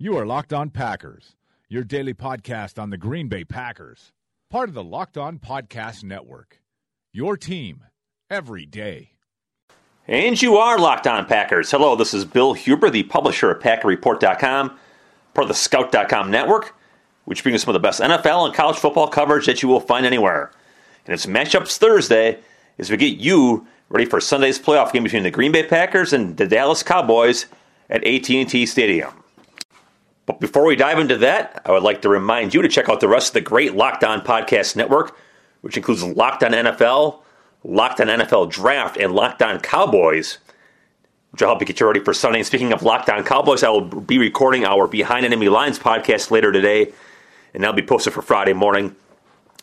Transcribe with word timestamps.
You 0.00 0.16
are 0.16 0.24
Locked 0.24 0.52
On 0.52 0.70
Packers, 0.70 1.34
your 1.68 1.82
daily 1.82 2.14
podcast 2.14 2.80
on 2.80 2.90
the 2.90 2.96
Green 2.96 3.26
Bay 3.26 3.42
Packers. 3.42 4.12
Part 4.48 4.68
of 4.68 4.74
the 4.76 4.84
Locked 4.84 5.18
On 5.18 5.40
Podcast 5.40 6.04
Network. 6.04 6.60
Your 7.12 7.36
team 7.36 7.82
every 8.30 8.64
day. 8.64 9.14
And 10.06 10.40
you 10.40 10.56
are 10.56 10.78
Locked 10.78 11.08
On 11.08 11.26
Packers. 11.26 11.72
Hello, 11.72 11.96
this 11.96 12.14
is 12.14 12.24
Bill 12.24 12.52
Huber, 12.52 12.90
the 12.90 13.02
publisher 13.02 13.50
of 13.50 13.60
PackerReport.com, 13.60 14.68
part 15.34 15.42
of 15.42 15.48
the 15.48 15.54
Scout.com 15.54 16.30
network, 16.30 16.76
which 17.24 17.42
brings 17.42 17.62
some 17.62 17.74
of 17.74 17.82
the 17.82 17.84
best 17.84 18.00
NFL 18.00 18.46
and 18.46 18.54
college 18.54 18.76
football 18.76 19.08
coverage 19.08 19.46
that 19.46 19.64
you 19.64 19.68
will 19.68 19.80
find 19.80 20.06
anywhere. 20.06 20.52
And 21.06 21.14
it's 21.14 21.26
Matchups 21.26 21.76
Thursday 21.76 22.38
as 22.78 22.88
we 22.88 22.98
get 22.98 23.18
you 23.18 23.66
ready 23.88 24.04
for 24.04 24.20
Sunday's 24.20 24.60
playoff 24.60 24.92
game 24.92 25.02
between 25.02 25.24
the 25.24 25.32
Green 25.32 25.50
Bay 25.50 25.64
Packers 25.64 26.12
and 26.12 26.36
the 26.36 26.46
Dallas 26.46 26.84
Cowboys 26.84 27.46
at 27.90 28.06
AT&T 28.06 28.64
Stadium. 28.66 29.12
But 30.28 30.40
before 30.40 30.66
we 30.66 30.76
dive 30.76 30.98
into 30.98 31.16
that, 31.16 31.62
I 31.64 31.72
would 31.72 31.82
like 31.82 32.02
to 32.02 32.10
remind 32.10 32.52
you 32.52 32.60
to 32.60 32.68
check 32.68 32.90
out 32.90 33.00
the 33.00 33.08
rest 33.08 33.28
of 33.28 33.34
the 33.34 33.40
great 33.40 33.74
Locked 33.74 34.04
On 34.04 34.20
Podcast 34.20 34.76
Network, 34.76 35.16
which 35.62 35.78
includes 35.78 36.04
Locked 36.04 36.44
On 36.44 36.52
NFL, 36.52 37.22
Locked 37.64 37.98
On 38.02 38.08
NFL 38.08 38.50
Draft, 38.50 38.98
and 38.98 39.14
Locked 39.14 39.40
On 39.40 39.58
Cowboys, 39.58 40.36
which 41.30 41.40
will 41.40 41.48
help 41.48 41.60
you 41.60 41.66
get 41.66 41.80
you 41.80 41.86
ready 41.86 42.00
for 42.00 42.12
Sunday. 42.12 42.40
And 42.40 42.46
speaking 42.46 42.74
of 42.74 42.82
Locked 42.82 43.08
On 43.08 43.24
Cowboys, 43.24 43.62
I 43.62 43.70
will 43.70 43.80
be 43.80 44.18
recording 44.18 44.66
our 44.66 44.86
Behind 44.86 45.24
Enemy 45.24 45.48
Lines 45.48 45.78
podcast 45.78 46.30
later 46.30 46.52
today, 46.52 46.92
and 47.54 47.62
that'll 47.62 47.74
be 47.74 47.80
posted 47.80 48.12
for 48.12 48.20
Friday 48.20 48.52
morning. 48.52 48.94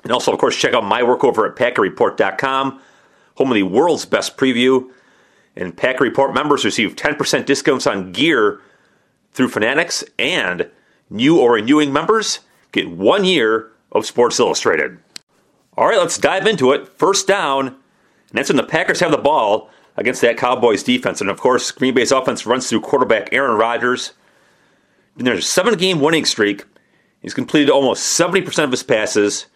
And 0.02 0.12
also, 0.12 0.34
of 0.34 0.40
course, 0.40 0.58
check 0.58 0.74
out 0.74 0.84
my 0.84 1.04
work 1.04 1.24
over 1.24 1.46
at 1.46 1.56
PackerReport.com, 1.56 2.82
home 3.36 3.52
of 3.52 3.54
the 3.54 3.62
world's 3.62 4.06
best 4.06 4.36
preview. 4.36 4.90
And 5.56 5.78
Packer 5.78 6.04
Report 6.04 6.34
members 6.34 6.66
receive 6.66 6.96
10% 6.96 7.46
discounts 7.46 7.86
on 7.86 8.12
gear 8.12 8.62
through 9.36 9.50
Fanatics, 9.50 10.04
and 10.18 10.70
new 11.10 11.40
or 11.40 11.54
renewing 11.54 11.92
members 11.92 12.40
get 12.72 12.90
one 12.90 13.26
year 13.26 13.72
of 13.92 14.06
Sports 14.06 14.40
Illustrated. 14.40 14.98
All 15.78 15.88
right, 15.88 16.00
let's 16.00 16.18
dive 16.18 16.48
into 16.48 16.72
it. 16.72 16.88
First 16.88 17.28
down, 17.28 17.68
and 17.68 17.76
that's 18.32 18.50
when 18.50 18.58
the 18.58 18.64
Packers 18.64 19.02
have 19.02 19.12
the 19.12 19.18
ball 19.18 19.70
against 19.98 20.22
that 20.22 20.38
Cowboys 20.38 20.84
defense. 20.84 21.20
And 21.20 21.30
of 21.30 21.40
course, 21.40 21.72
Green 21.72 21.94
Bay's 21.94 22.14
offense 22.14 22.46
runs 22.46 22.70
through 22.70 22.80
quarterback 22.82 23.34
Aaron 23.34 23.58
Rodgers. 23.58 24.14
And 25.18 25.28
their 25.28 25.42
seven 25.42 25.76
game 25.76 26.00
winning 26.00 26.24
streak. 26.26 26.64
He's 27.22 27.34
completed 27.34 27.70
almost 27.70 28.18
70% 28.20 28.64
of 28.64 28.72
his 28.72 28.84
passes 28.84 29.48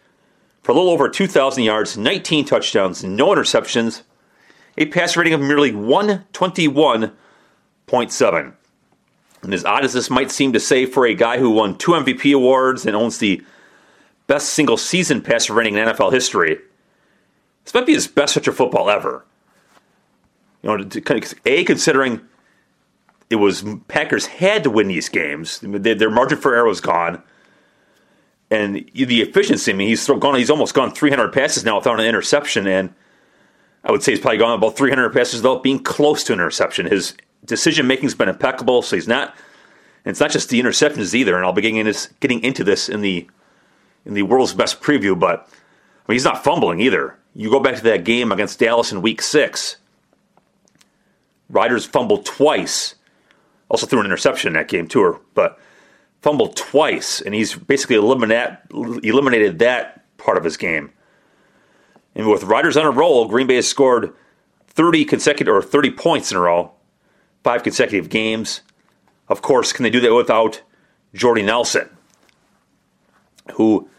for 0.61 0.73
a 0.73 0.75
little 0.75 0.91
over 0.91 1.09
2,000 1.09 1.63
yards, 1.63 1.97
19 1.97 2.45
touchdowns, 2.45 3.03
no 3.03 3.29
interceptions, 3.29 4.03
a 4.77 4.85
pass 4.87 5.15
rating 5.15 5.33
of 5.33 5.41
merely 5.41 5.71
121.7. 5.71 8.53
And 9.41 9.53
as 9.53 9.63
odd 9.65 9.85
as 9.85 9.93
this 9.93 10.09
might 10.09 10.31
seem 10.31 10.53
to 10.53 10.59
say 10.59 10.85
for 10.85 11.05
a 11.05 11.13
guy 11.13 11.37
who 11.37 11.49
won 11.49 11.77
two 11.77 11.91
MVP 11.91 12.35
awards 12.35 12.85
and 12.85 12.95
owns 12.95 13.19
the 13.19 13.41
best 14.27 14.49
single 14.49 14.77
season 14.77 15.21
passer 15.21 15.53
rating 15.53 15.75
in 15.75 15.87
NFL 15.87 16.11
history, 16.11 16.59
this 17.63 17.73
might 17.73 17.85
be 17.85 17.93
his 17.93 18.07
best 18.07 18.33
stretch 18.33 18.47
of 18.47 18.55
football 18.55 18.89
ever. 18.89 19.25
You 20.61 20.77
know, 20.77 20.89
a 21.45 21.63
considering 21.63 22.21
it 23.29 23.37
was 23.37 23.63
Packers 23.87 24.25
had 24.25 24.63
to 24.63 24.69
win 24.69 24.87
these 24.89 25.07
games, 25.07 25.59
their 25.61 26.09
margin 26.09 26.37
for 26.37 26.53
error 26.53 26.67
was 26.67 26.81
gone, 26.81 27.23
and 28.51 28.75
the 28.93 29.21
efficiency. 29.21 29.71
I 29.71 29.75
mean, 29.75 29.87
he's 29.87 30.05
gone. 30.05 30.35
He's 30.35 30.49
almost 30.49 30.73
gone 30.73 30.91
300 30.91 31.31
passes 31.31 31.63
now 31.63 31.77
without 31.77 31.99
an 31.99 32.05
interception, 32.05 32.67
and 32.67 32.93
I 33.85 33.91
would 33.91 34.03
say 34.03 34.11
he's 34.11 34.19
probably 34.19 34.39
gone 34.39 34.57
about 34.57 34.75
300 34.75 35.13
passes 35.13 35.41
without 35.41 35.63
being 35.63 35.81
close 35.81 36.23
to 36.25 36.33
an 36.33 36.39
interception. 36.39 36.87
His 36.87 37.13
decision 37.45 37.87
making's 37.87 38.15
been 38.15 38.29
impeccable, 38.29 38.81
so 38.81 38.95
he's 38.95 39.07
not. 39.07 39.35
It's 40.05 40.19
not 40.19 40.31
just 40.31 40.49
the 40.49 40.59
interceptions 40.61 41.13
either. 41.13 41.35
And 41.35 41.45
I'll 41.45 41.53
be 41.53 41.61
getting 41.61 41.77
into, 41.77 42.09
getting 42.19 42.43
into 42.43 42.63
this 42.63 42.89
in 42.89 43.01
the 43.01 43.27
in 44.05 44.13
the 44.13 44.23
world's 44.23 44.53
best 44.53 44.81
preview, 44.81 45.17
but 45.17 45.41
I 45.41 46.11
mean, 46.11 46.15
he's 46.15 46.25
not 46.25 46.43
fumbling 46.43 46.79
either. 46.79 47.17
You 47.35 47.49
go 47.49 47.59
back 47.59 47.75
to 47.75 47.83
that 47.83 48.03
game 48.03 48.31
against 48.31 48.59
Dallas 48.59 48.91
in 48.91 49.01
Week 49.01 49.21
Six. 49.21 49.77
Rodgers 51.49 51.85
fumbled 51.85 52.25
twice, 52.25 52.95
also 53.69 53.85
threw 53.85 53.99
an 53.99 54.05
interception 54.05 54.49
in 54.49 54.53
that 54.53 54.67
game 54.67 54.87
too, 54.87 55.19
but 55.33 55.59
fumbled 56.21 56.55
twice, 56.55 57.21
and 57.21 57.35
he's 57.35 57.55
basically 57.55 57.95
eliminated 57.95 58.57
eliminated 59.03 59.59
that 59.59 60.17
part 60.17 60.37
of 60.37 60.43
his 60.43 60.57
game. 60.57 60.91
And 62.15 62.27
with 62.27 62.43
Rodgers 62.43 62.77
on 62.77 62.85
a 62.85 62.91
roll, 62.91 63.27
Green 63.27 63.47
Bay 63.47 63.55
has 63.55 63.67
scored 63.67 64.13
30 64.67 65.05
consecutive 65.05 65.53
or 65.53 65.61
30 65.61 65.91
points 65.91 66.31
in 66.31 66.37
a 66.37 66.41
row, 66.41 66.71
five 67.43 67.63
consecutive 67.63 68.09
games. 68.09 68.61
Of 69.27 69.41
course, 69.41 69.73
can 69.73 69.83
they 69.83 69.89
do 69.89 69.99
that 70.01 70.13
without 70.13 70.61
Jordy 71.13 71.41
Nelson, 71.41 71.89
who 73.53 73.89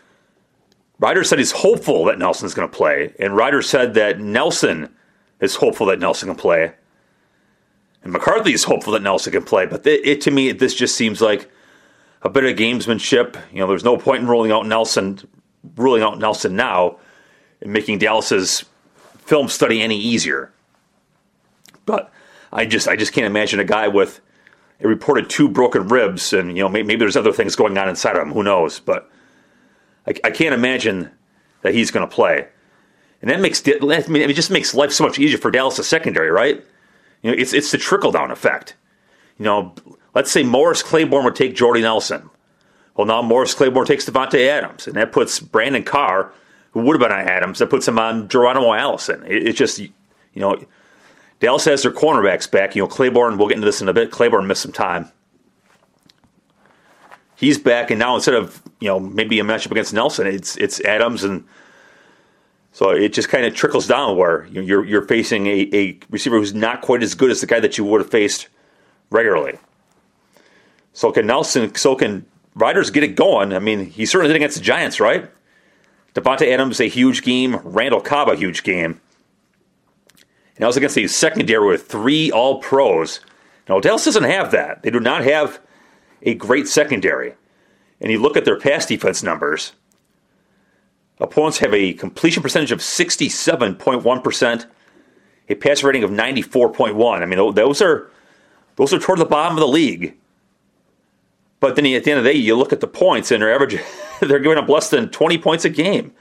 Rodgers 0.99 1.29
said 1.29 1.39
he's 1.39 1.53
hopeful 1.53 2.05
that 2.05 2.19
Nelson's 2.19 2.55
going 2.55 2.69
to 2.69 2.77
play, 2.77 3.15
and 3.19 3.37
Rodgers 3.37 3.69
said 3.69 3.95
that 3.95 4.21
Nelson 4.21 4.95
is 5.41 5.57
hopeful 5.57 5.87
that 5.87 5.99
Nelson 5.99 6.29
can 6.29 6.37
play, 6.37 6.73
and 8.03 8.13
McCarthy 8.13 8.53
is 8.53 8.65
hopeful 8.65 8.93
that 8.93 9.03
Nelson 9.03 9.33
can 9.33 9.45
play. 9.45 9.67
But 9.67 9.87
it, 9.87 10.07
it 10.07 10.21
to 10.23 10.31
me, 10.31 10.53
this 10.53 10.75
just 10.75 10.97
seems 10.97 11.21
like 11.21 11.51
a 12.23 12.29
bit 12.29 12.45
of 12.45 12.57
gamesmanship. 12.57 13.37
You 13.53 13.61
know, 13.61 13.67
there's 13.67 13.85
no 13.85 13.97
point 13.97 14.23
in 14.23 14.29
ruling 14.29 14.53
out 14.53 14.67
Nelson, 14.67 15.21
ruling 15.77 16.03
out 16.03 16.19
Nelson 16.19 16.57
now, 16.57 16.99
and 17.61 17.73
making 17.73 17.99
Dallas's 17.99 18.65
film 19.19 19.49
study 19.49 19.81
any 19.81 19.99
easier. 19.99 20.53
But 21.87 22.13
I 22.53 22.67
just 22.67 22.89
I 22.89 22.97
just 22.97 23.13
can't 23.13 23.27
imagine 23.27 23.61
a 23.61 23.65
guy 23.65 23.89
with 23.89 24.21
a 24.81 24.89
reported 24.89 25.29
two 25.29 25.49
broken 25.49 25.89
ribs, 25.89 26.33
and 26.33 26.57
you 26.57 26.63
know 26.63 26.69
maybe, 26.69 26.87
maybe 26.87 26.99
there's 26.99 27.17
other 27.17 27.33
things 27.33 27.57
going 27.57 27.77
on 27.79 27.89
inside 27.89 28.17
of 28.17 28.23
him. 28.23 28.33
Who 28.33 28.43
knows? 28.43 28.81
But 28.81 29.11
I, 30.07 30.15
I 30.25 30.31
can't 30.31 30.55
imagine 30.55 31.11
that 31.63 31.75
he's 31.75 31.91
going 31.91 32.09
to 32.09 32.15
play, 32.15 32.49
and 33.21 33.31
that 33.31 33.41
makes 33.41 33.63
I 33.67 34.05
mean, 34.09 34.23
it 34.23 34.35
just 34.35 34.51
makes 34.51 34.75
life 34.75 34.93
so 34.93 35.05
much 35.05 35.19
easier 35.19 35.39
for 35.39 35.51
Dallas' 35.51 35.87
secondary, 35.87 36.31
right? 36.31 36.65
You 37.23 37.31
know, 37.31 37.37
it's 37.37 37.53
it's 37.53 37.71
the 37.71 37.79
trickle 37.79 38.13
down 38.13 38.31
effect. 38.31 38.75
You 39.39 39.45
know, 39.45 39.75
let's 40.15 40.31
say 40.31 40.43
Morris 40.43 40.83
Claiborne 40.83 41.25
would 41.25 41.37
take 41.37 41.55
Jordy 41.55 41.83
Nelson. 41.83 42.29
Well, 42.97 43.07
now 43.07 43.23
Morris 43.23 43.55
Claiborne 43.55 43.87
takes 43.87 44.05
Davante 44.05 44.47
Adams, 44.49 44.87
and 44.87 44.97
that 44.97 45.13
puts 45.13 45.41
Brandon 45.41 45.83
Carr, 45.83 46.33
who 46.73 46.81
would 46.81 47.01
have 47.01 47.09
been 47.09 47.17
on 47.17 47.27
Adams, 47.27 47.59
that 47.59 47.71
puts 47.71 47.87
him 47.87 47.99
on 47.99 48.29
Geronimo 48.29 48.75
Allison. 48.75 49.23
It, 49.25 49.49
it's 49.49 49.59
just 49.59 49.79
you 49.79 49.91
know 50.35 50.63
Dallas 51.41 51.65
has 51.65 51.83
their 51.83 51.93
cornerbacks 51.93 52.51
back. 52.51 52.77
You 52.77 52.83
know, 52.83 52.89
Claiborne, 52.89 53.39
we'll 53.39 53.49
get 53.49 53.57
into 53.57 53.67
this 53.67 53.81
in 53.81 53.89
a 53.89 53.93
bit. 53.93 54.11
Claiborne 54.11 54.47
missed 54.47 54.63
some 54.63 54.73
time. 54.73 55.11
He's 57.35 57.59
back, 57.59 57.91
and 57.91 57.99
now 57.99 58.15
instead 58.15 58.35
of, 58.35 58.63
you 58.81 58.89
know, 58.89 59.01
maybe 59.01 59.41
a 59.41 59.43
matchup 59.43 59.71
against 59.71 59.95
Nelson, 59.95 60.27
it's 60.27 60.57
it's 60.57 60.81
Adams 60.81 61.25
and 61.25 61.45
so 62.73 62.91
it 62.91 63.13
just 63.13 63.29
kind 63.29 63.45
of 63.45 63.55
trickles 63.55 63.87
down 63.87 64.17
where 64.17 64.47
you're 64.47 64.85
you're 64.85 65.07
facing 65.07 65.47
a, 65.47 65.69
a 65.73 65.99
receiver 66.11 66.39
who's 66.39 66.55
not 66.55 66.83
quite 66.83 67.03
as 67.03 67.15
good 67.15 67.31
as 67.31 67.41
the 67.41 67.47
guy 67.47 67.61
that 67.61 67.79
you 67.79 67.85
would 67.85 68.01
have 68.01 68.11
faced 68.11 68.49
regularly. 69.11 69.59
So 70.93 71.11
can 71.13 71.27
Nelson, 71.27 71.75
so 71.75 71.95
can 71.95 72.27
Rodgers 72.55 72.91
get 72.91 73.03
it 73.03 73.17
going? 73.17 73.53
I 73.53 73.59
mean, 73.59 73.87
he 73.87 74.07
certainly 74.07 74.33
did 74.33 74.37
against 74.37 74.57
the 74.57 74.63
Giants, 74.63 75.01
right? 75.01 75.31
Davante 76.15 76.53
Adams 76.53 76.81
a 76.81 76.89
huge 76.89 77.23
game, 77.23 77.57
Randall 77.65 78.01
Cobb 78.01 78.29
a 78.29 78.37
huge 78.37 78.63
game. 78.63 79.01
And 80.61 80.67
I 80.67 80.69
was 80.69 80.77
against 80.77 80.99
a 80.99 81.07
secondary 81.07 81.67
with 81.67 81.87
three 81.87 82.31
All 82.31 82.61
Pros. 82.61 83.21
Now, 83.67 83.81
Dallas 83.81 84.05
doesn't 84.05 84.25
have 84.25 84.51
that. 84.51 84.83
They 84.83 84.91
do 84.91 85.01
not 85.01 85.25
have 85.25 85.59
a 86.21 86.35
great 86.35 86.69
secondary. 86.69 87.33
And 87.99 88.13
you 88.13 88.19
look 88.21 88.37
at 88.37 88.45
their 88.45 88.61
pass 88.61 88.85
defense 88.85 89.23
numbers. 89.23 89.73
Opponents 91.19 91.57
have 91.61 91.73
a 91.73 91.95
completion 91.95 92.43
percentage 92.43 92.73
of 92.73 92.81
67.1%, 92.81 94.67
a 95.49 95.55
pass 95.55 95.83
rating 95.83 96.05
of 96.05 96.11
94.1. 96.11 97.23
I 97.23 97.25
mean, 97.25 97.55
those 97.55 97.81
are 97.81 98.11
those 98.77 98.93
are 98.93 98.99
toward 98.99 99.19
the 99.19 99.25
bottom 99.25 99.57
of 99.57 99.63
the 99.63 99.67
league. 99.67 100.15
But 101.61 101.75
then 101.75 101.87
at 101.87 102.05
the 102.05 102.11
end 102.11 102.19
of 102.19 102.25
the 102.25 102.33
day, 102.35 102.39
you 102.39 102.55
look 102.55 102.75
at 102.75 102.81
the 102.81 102.87
points, 102.87 103.31
and 103.31 103.41
they're 103.41 103.55
average 103.55 103.79
they're 104.21 104.39
giving 104.39 104.59
up 104.59 104.69
less 104.69 104.91
than 104.91 105.09
20 105.09 105.39
points 105.39 105.65
a 105.65 105.71
game. 105.71 106.13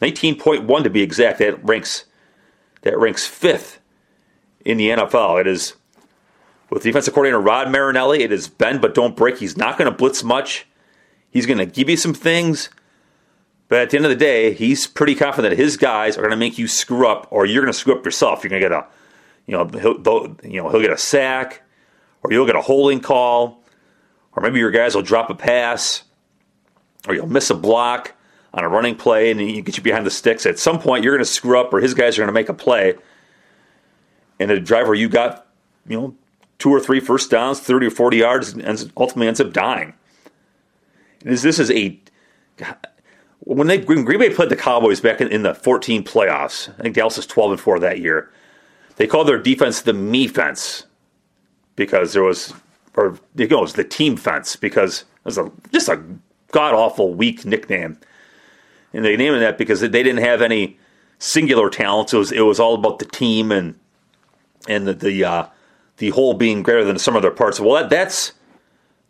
19.1 0.00 0.84
to 0.84 0.90
be 0.90 1.02
exact. 1.02 1.40
That 1.40 1.64
ranks 1.64 2.04
that 2.84 2.98
ranks 2.98 3.26
fifth 3.26 3.80
in 4.64 4.76
the 4.78 4.90
NFL. 4.90 5.40
It 5.40 5.46
is 5.46 5.74
With 6.70 6.82
defensive 6.82 7.12
coordinator 7.12 7.40
Rod 7.40 7.70
Marinelli, 7.70 8.22
it 8.22 8.32
is 8.32 8.48
bend 8.48 8.80
but 8.80 8.94
don't 8.94 9.16
break. 9.16 9.38
He's 9.38 9.56
not 9.56 9.76
going 9.76 9.90
to 9.90 9.96
blitz 9.96 10.22
much. 10.22 10.66
He's 11.30 11.46
going 11.46 11.58
to 11.58 11.66
give 11.66 11.90
you 11.90 11.96
some 11.96 12.14
things, 12.14 12.70
but 13.68 13.80
at 13.80 13.90
the 13.90 13.96
end 13.96 14.06
of 14.06 14.10
the 14.10 14.16
day, 14.16 14.52
he's 14.52 14.86
pretty 14.86 15.14
confident 15.16 15.56
that 15.56 15.62
his 15.62 15.76
guys 15.76 16.16
are 16.16 16.20
going 16.20 16.30
to 16.30 16.36
make 16.36 16.58
you 16.58 16.68
screw 16.68 17.08
up, 17.08 17.26
or 17.30 17.44
you're 17.44 17.62
going 17.62 17.72
to 17.72 17.78
screw 17.78 17.94
up 17.94 18.04
yourself. 18.04 18.44
You're 18.44 18.50
going 18.50 18.62
to 18.62 18.68
get 18.68 18.72
a, 18.72 18.86
you 19.46 19.56
know, 19.56 19.66
he'll, 19.66 20.36
you 20.44 20.62
know, 20.62 20.68
he'll 20.70 20.80
get 20.80 20.92
a 20.92 20.98
sack, 20.98 21.62
or 22.22 22.32
you'll 22.32 22.46
get 22.46 22.54
a 22.54 22.60
holding 22.60 23.00
call, 23.00 23.64
or 24.32 24.42
maybe 24.42 24.60
your 24.60 24.70
guys 24.70 24.94
will 24.94 25.02
drop 25.02 25.28
a 25.28 25.34
pass, 25.34 26.04
or 27.08 27.14
you'll 27.14 27.26
miss 27.26 27.50
a 27.50 27.54
block 27.54 28.13
on 28.54 28.64
a 28.64 28.68
running 28.68 28.94
play, 28.94 29.30
and 29.30 29.40
you 29.40 29.60
get 29.62 29.76
you 29.76 29.82
behind 29.82 30.06
the 30.06 30.10
sticks. 30.10 30.46
At 30.46 30.58
some 30.58 30.80
point, 30.80 31.04
you're 31.04 31.14
going 31.14 31.24
to 31.24 31.30
screw 31.30 31.60
up, 31.60 31.72
or 31.74 31.80
his 31.80 31.92
guys 31.92 32.16
are 32.16 32.22
going 32.22 32.28
to 32.28 32.32
make 32.32 32.48
a 32.48 32.54
play, 32.54 32.94
and 34.38 34.50
a 34.50 34.60
driver 34.60 34.94
you 34.94 35.08
got, 35.08 35.46
you 35.86 36.00
know, 36.00 36.14
two 36.58 36.70
or 36.70 36.80
three 36.80 37.00
first 37.00 37.30
downs, 37.30 37.60
30 37.60 37.88
or 37.88 37.90
40 37.90 38.16
yards, 38.16 38.52
and 38.54 38.92
ultimately 38.96 39.26
ends 39.26 39.40
up 39.40 39.52
dying. 39.52 39.92
Is 41.24 41.42
this 41.42 41.58
is 41.58 41.70
a 41.70 41.98
when 43.40 43.66
they 43.66 43.78
when 43.78 44.04
Green 44.04 44.20
Bay 44.20 44.30
played 44.30 44.50
the 44.50 44.56
Cowboys 44.56 45.00
back 45.00 45.20
in, 45.20 45.28
in, 45.28 45.42
the 45.42 45.54
14 45.54 46.04
playoffs. 46.04 46.68
I 46.78 46.82
think 46.82 46.94
Dallas 46.94 47.16
was 47.16 47.26
12 47.26 47.52
and 47.52 47.60
4 47.60 47.80
that 47.80 48.00
year. 48.00 48.30
They 48.96 49.06
called 49.06 49.26
their 49.26 49.38
defense 49.38 49.82
the 49.82 49.92
me 49.92 50.28
fence 50.28 50.84
because 51.76 52.12
there 52.12 52.22
was, 52.22 52.54
or 52.94 53.18
you 53.36 53.48
know, 53.48 53.58
it 53.58 53.62
was 53.62 53.72
the 53.72 53.84
team 53.84 54.16
fence 54.16 54.54
because 54.54 55.00
it 55.00 55.24
was 55.24 55.38
a, 55.38 55.50
just 55.72 55.88
a 55.88 56.02
god 56.52 56.74
awful 56.74 57.14
weak 57.14 57.44
nickname, 57.44 57.98
and 58.94 59.04
they 59.04 59.16
named 59.16 59.36
it 59.36 59.40
that 59.40 59.58
because 59.58 59.80
they 59.80 59.88
didn't 59.88 60.18
have 60.18 60.40
any 60.40 60.78
singular 61.18 61.68
talents. 61.68 62.14
It 62.14 62.18
was 62.18 62.32
it 62.32 62.40
was 62.40 62.60
all 62.60 62.74
about 62.74 63.00
the 63.00 63.04
team 63.04 63.50
and 63.52 63.74
and 64.68 64.86
the 64.86 64.94
the, 64.94 65.24
uh, 65.24 65.46
the 65.98 66.10
whole 66.10 66.34
being 66.34 66.62
greater 66.62 66.84
than 66.84 66.98
some 66.98 67.16
of 67.16 67.22
their 67.22 67.30
parts. 67.30 67.60
Well, 67.60 67.74
that, 67.74 67.90
that's 67.90 68.32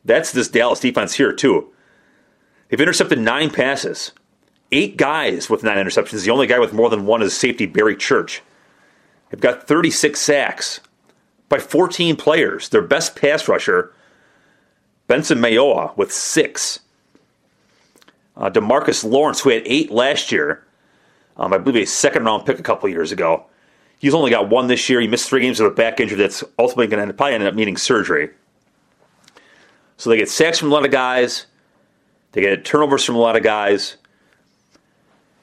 that's 0.05 0.33
this 0.33 0.49
Dallas 0.49 0.81
defense 0.81 1.15
here 1.15 1.33
too. 1.33 1.71
They've 2.69 2.81
intercepted 2.81 3.19
nine 3.19 3.51
passes. 3.51 4.13
Eight 4.73 4.97
guys 4.97 5.49
with 5.49 5.63
nine 5.63 5.77
interceptions. 5.77 6.25
The 6.25 6.33
only 6.33 6.47
guy 6.47 6.59
with 6.59 6.73
more 6.73 6.89
than 6.91 7.07
one 7.07 7.23
is 7.23 7.37
safety 7.37 7.67
Barry 7.67 7.95
Church. 7.95 8.43
They've 9.31 9.41
got 9.41 9.69
36 9.69 10.19
sacks 10.19 10.81
by 11.49 11.59
14 11.59 12.17
players. 12.17 12.71
Their 12.71 12.83
best 12.83 13.15
pass 13.15 13.47
rusher, 13.47 13.93
Benson 15.07 15.39
Mayowa, 15.39 15.97
with 15.97 16.13
six. 16.13 16.81
Uh, 18.37 18.51
Demarcus 18.51 19.09
Lawrence, 19.09 19.41
who 19.41 19.51
had 19.51 19.63
eight 19.65 19.91
last 19.91 20.33
year, 20.33 20.67
um, 21.37 21.53
I 21.53 21.59
believe 21.59 21.83
a 21.83 21.87
second 21.87 22.25
round 22.25 22.47
pick 22.47 22.59
a 22.59 22.63
couple 22.63 22.89
years 22.89 23.13
ago. 23.13 23.47
He's 23.99 24.15
only 24.15 24.31
got 24.31 24.49
one 24.49 24.67
this 24.67 24.89
year. 24.89 25.01
He 25.01 25.07
missed 25.07 25.29
three 25.29 25.41
games 25.41 25.61
with 25.61 25.73
a 25.73 25.75
back 25.75 26.01
injury 26.01 26.19
that's 26.19 26.45
ultimately 26.59 26.89
going 26.89 27.07
to 27.07 27.15
probably 27.15 27.35
end 27.35 27.45
up 27.45 27.55
needing 27.55 27.77
surgery. 27.77 28.31
So 29.97 30.11
they 30.11 30.19
get 30.19 30.29
sacks 30.29 30.59
from 30.59 30.71
a 30.71 30.75
lot 30.75 30.85
of 30.85 30.91
guys. 30.91 31.47
They 32.33 32.41
get 32.41 32.65
turnovers 32.65 33.05
from 33.05 33.15
a 33.15 33.21
lot 33.21 33.37
of 33.37 33.45
guys, 33.45 33.97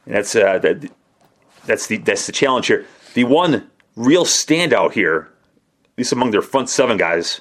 and 0.05 0.13
that's 0.13 0.35
uh, 0.35 0.59
that, 0.59 0.91
that's 1.65 1.87
the 1.87 1.97
that's 1.97 2.25
the 2.25 2.33
challenge 2.33 2.67
here. 2.67 2.85
The 3.13 3.23
one 3.23 3.69
real 3.95 4.25
standout 4.25 4.91
here, 4.91 5.29
at 5.85 5.97
least 5.97 6.11
among 6.11 6.31
their 6.31 6.41
front 6.41 6.69
seven 6.69 6.97
guys. 6.97 7.39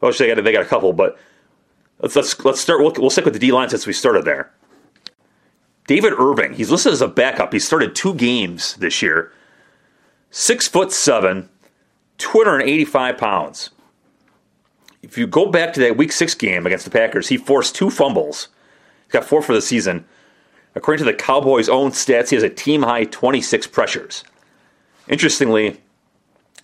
Oh, 0.00 0.12
they 0.12 0.32
got 0.32 0.42
they 0.44 0.52
got 0.52 0.62
a 0.62 0.68
couple, 0.68 0.92
but 0.92 1.18
let's 1.98 2.14
let's 2.14 2.44
let's 2.44 2.60
start. 2.60 2.80
We'll, 2.80 2.92
we'll 2.96 3.10
stick 3.10 3.24
with 3.24 3.34
the 3.34 3.40
D 3.40 3.50
line 3.50 3.68
since 3.68 3.88
we 3.88 3.92
started 3.92 4.24
there. 4.24 4.52
David 5.90 6.12
Irving, 6.12 6.52
he's 6.52 6.70
listed 6.70 6.92
as 6.92 7.00
a 7.00 7.08
backup. 7.08 7.52
He 7.52 7.58
started 7.58 7.96
two 7.96 8.14
games 8.14 8.76
this 8.76 9.02
year. 9.02 9.32
Six 10.30 10.68
foot 10.68 10.92
seven, 10.92 11.48
285 12.18 13.18
pounds. 13.18 13.70
If 15.02 15.18
you 15.18 15.26
go 15.26 15.46
back 15.46 15.72
to 15.72 15.80
that 15.80 15.96
week 15.96 16.12
six 16.12 16.32
game 16.32 16.64
against 16.64 16.84
the 16.84 16.92
Packers, 16.92 17.26
he 17.26 17.36
forced 17.36 17.74
two 17.74 17.90
fumbles 17.90 18.46
He's 19.02 19.12
got 19.14 19.24
four 19.24 19.42
for 19.42 19.52
the 19.52 19.60
season. 19.60 20.04
According 20.76 21.04
to 21.04 21.10
the 21.10 21.18
Cowboys' 21.18 21.68
own 21.68 21.90
stats, 21.90 22.28
he 22.28 22.36
has 22.36 22.44
a 22.44 22.48
team 22.48 22.82
high 22.82 23.02
26 23.02 23.66
pressures. 23.66 24.22
Interestingly, 25.08 25.80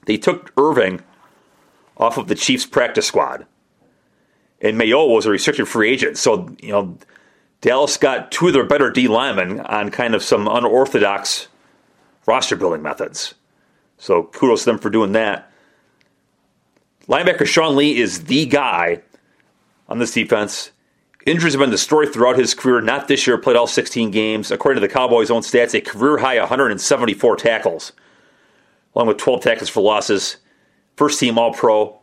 they 0.05 0.19
took 0.19 0.53
Irving 0.57 1.03
off 1.97 2.17
of 2.17 2.29
the 2.29 2.37
Chiefs 2.37 2.65
practice 2.65 3.09
squad. 3.09 3.45
And 4.61 4.79
Mayo 4.79 5.05
was 5.05 5.27
a 5.27 5.31
restricted 5.31 5.67
free 5.67 5.91
agent. 5.91 6.17
So, 6.17 6.55
you 6.61 6.71
know, 6.71 6.97
Dallas 7.61 7.97
got 7.97 8.31
two 8.31 8.49
of 8.49 8.53
their 8.53 8.65
better 8.65 8.91
D 8.91 9.09
linemen 9.09 9.61
on 9.61 9.91
kind 9.91 10.15
of 10.15 10.23
some 10.23 10.47
unorthodox 10.47 11.49
roster 12.27 12.57
building 12.57 12.83
methods. 12.83 13.35
So 13.99 14.25
kudos 14.25 14.65
to 14.65 14.71
them 14.71 14.79
for 14.79 14.91
doing 14.91 15.13
that. 15.13 15.51
Linebacker 17.09 17.47
Sean 17.47 17.77
Lee 17.77 17.97
is 17.97 18.25
the 18.25 18.47
guy 18.47 19.01
on 19.89 19.99
this 19.99 20.13
defense. 20.13 20.73
Injuries 21.25 21.55
have 21.55 21.61
been 21.61 21.71
the 21.71 21.79
story 21.79 22.09
throughout 22.09 22.39
his 22.39 22.55
career. 22.55 22.81
Not 22.81 23.09
this 23.09 23.27
year, 23.27 23.39
played 23.39 23.57
all 23.57 23.67
16 23.67 24.11
games. 24.11 24.51
According 24.51 24.81
to 24.81 24.87
the 24.87 24.93
Cowboys' 24.93 25.31
own 25.31 25.43
stats, 25.43 25.75
a 25.75 25.81
career 25.81 26.19
high 26.19 26.39
174 26.39 27.37
tackles, 27.37 27.93
along 28.95 29.09
with 29.09 29.17
12 29.17 29.41
tackles 29.41 29.69
for 29.69 29.81
losses. 29.81 30.37
First 30.97 31.19
team 31.19 31.39
All 31.39 31.53
Pro. 31.53 31.99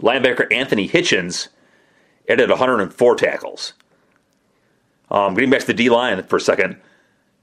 Linebacker 0.00 0.52
Anthony 0.52 0.88
Hitchens 0.88 1.48
added 2.28 2.50
104 2.50 3.16
tackles. 3.16 3.72
Um, 5.10 5.34
getting 5.34 5.50
back 5.50 5.60
to 5.60 5.66
the 5.66 5.74
D 5.74 5.90
line 5.90 6.22
for 6.24 6.36
a 6.36 6.40
second, 6.40 6.78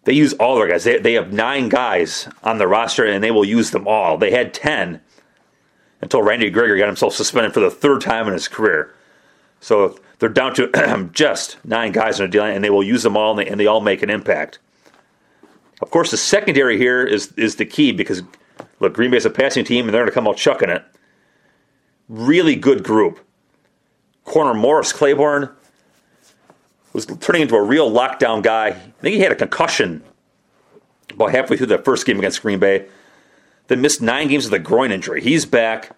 they 0.03 0.13
use 0.13 0.33
all 0.33 0.55
their 0.55 0.67
guys. 0.67 0.83
They, 0.83 0.99
they 0.99 1.13
have 1.13 1.33
nine 1.33 1.69
guys 1.69 2.27
on 2.43 2.57
the 2.59 2.67
roster, 2.67 3.05
and 3.05 3.23
they 3.23 3.31
will 3.31 3.45
use 3.45 3.71
them 3.71 3.87
all. 3.87 4.17
They 4.17 4.31
had 4.31 4.53
10 4.53 5.01
until 6.01 6.21
Randy 6.21 6.49
Gregory 6.49 6.79
got 6.79 6.87
himself 6.87 7.13
suspended 7.13 7.53
for 7.53 7.59
the 7.59 7.71
third 7.71 8.01
time 8.01 8.27
in 8.27 8.33
his 8.33 8.47
career. 8.47 8.93
So 9.59 9.97
they're 10.19 10.29
down 10.29 10.53
to 10.55 11.09
just 11.13 11.57
nine 11.65 11.91
guys 11.91 12.19
in 12.19 12.25
a 12.25 12.29
deal, 12.29 12.43
and 12.43 12.63
they 12.63 12.69
will 12.69 12.83
use 12.83 13.03
them 13.03 13.17
all, 13.17 13.31
and 13.31 13.39
they, 13.39 13.51
and 13.51 13.59
they 13.59 13.65
all 13.65 13.81
make 13.81 14.03
an 14.03 14.09
impact. 14.11 14.59
Of 15.81 15.89
course, 15.89 16.11
the 16.11 16.17
secondary 16.17 16.77
here 16.77 17.03
is 17.03 17.33
is 17.33 17.57
the 17.57 17.65
key 17.65 17.91
because 17.91 18.23
look, 18.79 18.93
Green 18.93 19.11
Bay's 19.11 19.25
a 19.25 19.29
passing 19.29 19.65
team, 19.65 19.85
and 19.85 19.93
they're 19.93 20.01
going 20.01 20.11
to 20.11 20.13
come 20.13 20.27
out 20.27 20.37
chucking 20.37 20.69
it. 20.69 20.85
Really 22.07 22.55
good 22.55 22.83
group. 22.83 23.19
Corner 24.23 24.53
Morris 24.53 24.93
Claiborne 24.93 25.49
was 26.95 27.05
turning 27.19 27.41
into 27.41 27.55
a 27.55 27.61
real 27.61 27.91
lockdown 27.91 28.41
guy. 28.41 28.67
I 28.67 28.73
think 29.01 29.15
he 29.15 29.19
had 29.19 29.33
a 29.33 29.35
concussion 29.35 30.01
about 31.11 31.31
halfway 31.31 31.57
through 31.57 31.67
the 31.67 31.77
first 31.77 32.05
game 32.05 32.17
against 32.17 32.41
Green 32.41 32.57
Bay. 32.57 32.87
Then 33.67 33.81
missed 33.81 34.01
nine 34.01 34.29
games 34.29 34.45
with 34.45 34.53
a 34.53 34.59
groin 34.59 34.91
injury. 34.91 35.21
He's 35.21 35.45
back 35.45 35.95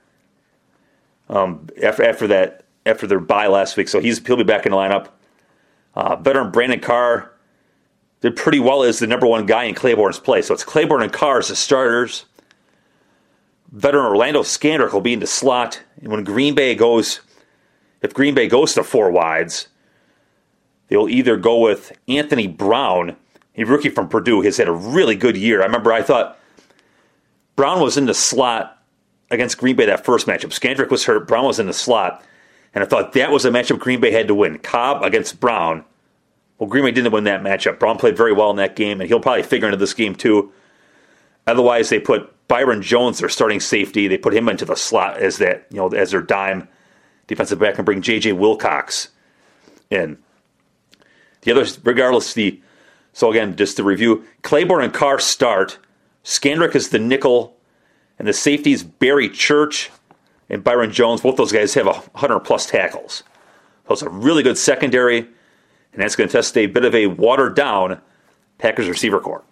um, 1.30 1.70
after 1.84 2.04
after 2.04 2.28
that 2.28 2.66
after 2.86 3.06
their 3.06 3.20
bye 3.20 3.48
last 3.48 3.78
week, 3.78 3.90
so 3.90 4.00
he's 4.00 4.26
he'll 4.26 4.38
be 4.38 4.44
back 4.44 4.66
in 4.66 4.72
the 4.72 4.78
lineup. 4.78 5.10
Uh, 5.94 6.16
veteran 6.16 6.52
Brandon 6.52 6.80
Carr 6.80 7.32
did 8.22 8.36
pretty 8.36 8.60
well 8.60 8.82
as 8.82 8.98
the 9.00 9.08
number 9.08 9.28
one 9.28 9.46
guy 9.46 9.66
in 9.66 9.76
Claiborne's 9.76 10.20
place. 10.20 10.48
So 10.48 10.54
it's 10.54 10.64
Claiborne 10.64 11.04
and 11.04 11.14
Carr 11.14 11.40
as 11.40 11.50
the 11.50 11.56
starters. 11.56 12.26
Veteran 13.72 14.06
Orlando 14.06 14.42
Scandrick 14.42 14.94
will 14.94 15.02
be 15.02 15.14
in 15.14 15.20
the 15.20 15.28
slot. 15.28 15.84
And 16.02 16.12
when 16.12 16.24
Green 16.24 16.56
Bay 16.56 16.74
goes, 16.74 17.20
if 18.02 18.14
Green 18.14 18.34
Bay 18.34 18.48
goes 18.48 18.74
to 18.74 18.84
four 18.84 19.12
wides, 19.12 19.68
they'll 20.88 21.10
either 21.10 21.38
go 21.38 21.60
with 21.60 21.98
Anthony 22.08 22.48
Brown, 22.48 23.16
a 23.56 23.64
rookie 23.64 23.90
from 23.90 24.08
Purdue, 24.08 24.42
has 24.42 24.58
had 24.58 24.68
a 24.68 24.74
really 24.74 25.16
good 25.16 25.38
year. 25.38 25.62
I 25.62 25.66
remember 25.66 25.94
I 25.94 26.02
thought 26.02 26.40
Brown 27.56 27.82
was 27.82 27.98
in 27.98 28.06
the 28.06 28.14
slot 28.14 28.82
against 29.30 29.58
Green 29.58 29.76
Bay 29.76 29.86
that 29.86 30.06
first 30.06 30.28
matchup. 30.28 30.54
Scandrick 30.54 30.90
was 30.90 31.06
hurt. 31.06 31.28
Brown 31.28 31.46
was 31.46 31.60
in 31.60 31.68
the 31.68 31.74
slot. 31.74 32.24
And 32.74 32.84
I 32.84 32.88
thought 32.88 33.14
that 33.14 33.32
was 33.32 33.46
a 33.46 33.50
matchup 33.50 33.80
Green 33.80 34.00
Bay 34.00 34.12
had 34.12 34.28
to 34.28 34.36
win. 34.36 34.60
Cobb 34.60 35.04
against 35.04 35.40
Brown. 35.40 35.84
Well, 36.58 36.70
Green 36.70 36.86
Bay 36.86 36.92
didn't 36.92 37.12
win 37.12 37.24
that 37.26 37.42
matchup. 37.42 37.80
Brown 37.80 37.98
played 37.98 38.18
very 38.18 38.34
well 38.34 38.50
in 38.52 38.58
that 38.58 38.76
game, 38.76 39.00
and 39.00 39.08
he'll 39.08 39.20
probably 39.20 39.44
figure 39.44 39.68
into 39.68 39.78
this 39.78 39.94
game 39.94 40.16
too. 40.16 40.52
Otherwise, 41.46 41.90
they 41.90 42.00
put 42.00 42.34
Byron 42.48 42.82
Jones, 42.82 43.20
their 43.20 43.30
starting 43.30 43.60
safety, 43.60 44.08
they 44.08 44.18
put 44.18 44.34
him 44.34 44.50
into 44.50 44.66
the 44.66 44.76
slot 44.76 45.18
as 45.18 45.38
that, 45.38 45.66
you 45.70 45.78
know, 45.78 45.88
as 45.90 46.12
their 46.12 46.22
dime 46.22 46.68
defensive 47.28 47.60
back 47.60 47.78
and 47.78 47.86
bring 47.86 48.02
J.J. 48.02 48.34
Wilcox 48.34 49.10
in. 49.90 50.18
The 51.48 51.54
others, 51.54 51.80
regardless, 51.82 52.34
the 52.34 52.60
so 53.14 53.32
again, 53.32 53.56
just 53.56 53.78
to 53.78 53.84
review, 53.86 54.26
Claiborne 54.42 54.84
and 54.84 54.94
Carr 54.94 55.18
start. 55.18 55.78
Scandrick 56.26 56.76
is 56.76 56.90
the 56.90 57.00
nickel, 57.00 57.56
and 58.20 58.28
the 58.28 58.34
safeties 58.34 58.84
Barry 58.84 59.30
Church 59.30 59.90
and 60.50 60.62
Byron 60.62 60.92
Jones. 60.92 61.22
Both 61.22 61.38
those 61.38 61.54
guys 61.54 61.74
have 61.76 61.86
100 61.86 62.42
plus 62.42 62.66
tackles. 62.66 63.24
So 63.88 63.94
it's 63.94 64.02
a 64.02 64.10
really 64.10 64.44
good 64.44 64.58
secondary, 64.58 65.20
and 65.20 66.02
that's 66.02 66.18
going 66.18 66.28
to 66.28 66.34
test 66.34 66.58
a 66.58 66.66
bit 66.66 66.84
of 66.84 66.94
a 66.94 67.08
watered 67.08 67.56
down 67.56 68.02
Packers 68.58 68.90
receiver 68.90 69.22
core. 69.22 69.46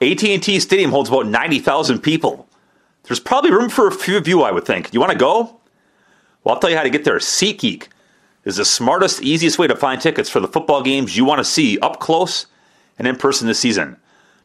AT&T 0.00 0.58
Stadium 0.58 0.90
holds 0.90 1.10
about 1.10 1.28
90,000 1.28 2.00
people. 2.00 2.48
There's 3.04 3.20
probably 3.20 3.52
room 3.52 3.68
for 3.68 3.86
a 3.86 3.92
few 3.92 4.16
of 4.16 4.26
you, 4.26 4.42
I 4.42 4.50
would 4.50 4.64
think. 4.64 4.92
You 4.92 4.98
want 4.98 5.12
to 5.12 5.18
go? 5.18 5.60
Well, 6.42 6.56
I'll 6.56 6.60
tell 6.60 6.70
you 6.70 6.76
how 6.76 6.82
to 6.82 6.90
get 6.90 7.04
there. 7.04 7.18
SeatGeek 7.18 7.86
is 8.44 8.56
the 8.56 8.64
smartest, 8.64 9.22
easiest 9.22 9.58
way 9.58 9.66
to 9.66 9.76
find 9.76 10.00
tickets 10.00 10.28
for 10.28 10.40
the 10.40 10.48
football 10.48 10.82
games 10.82 11.16
you 11.16 11.24
want 11.24 11.38
to 11.38 11.44
see 11.44 11.78
up 11.78 12.00
close 12.00 12.46
and 12.98 13.06
in 13.06 13.16
person 13.16 13.46
this 13.46 13.58
season. 13.58 13.96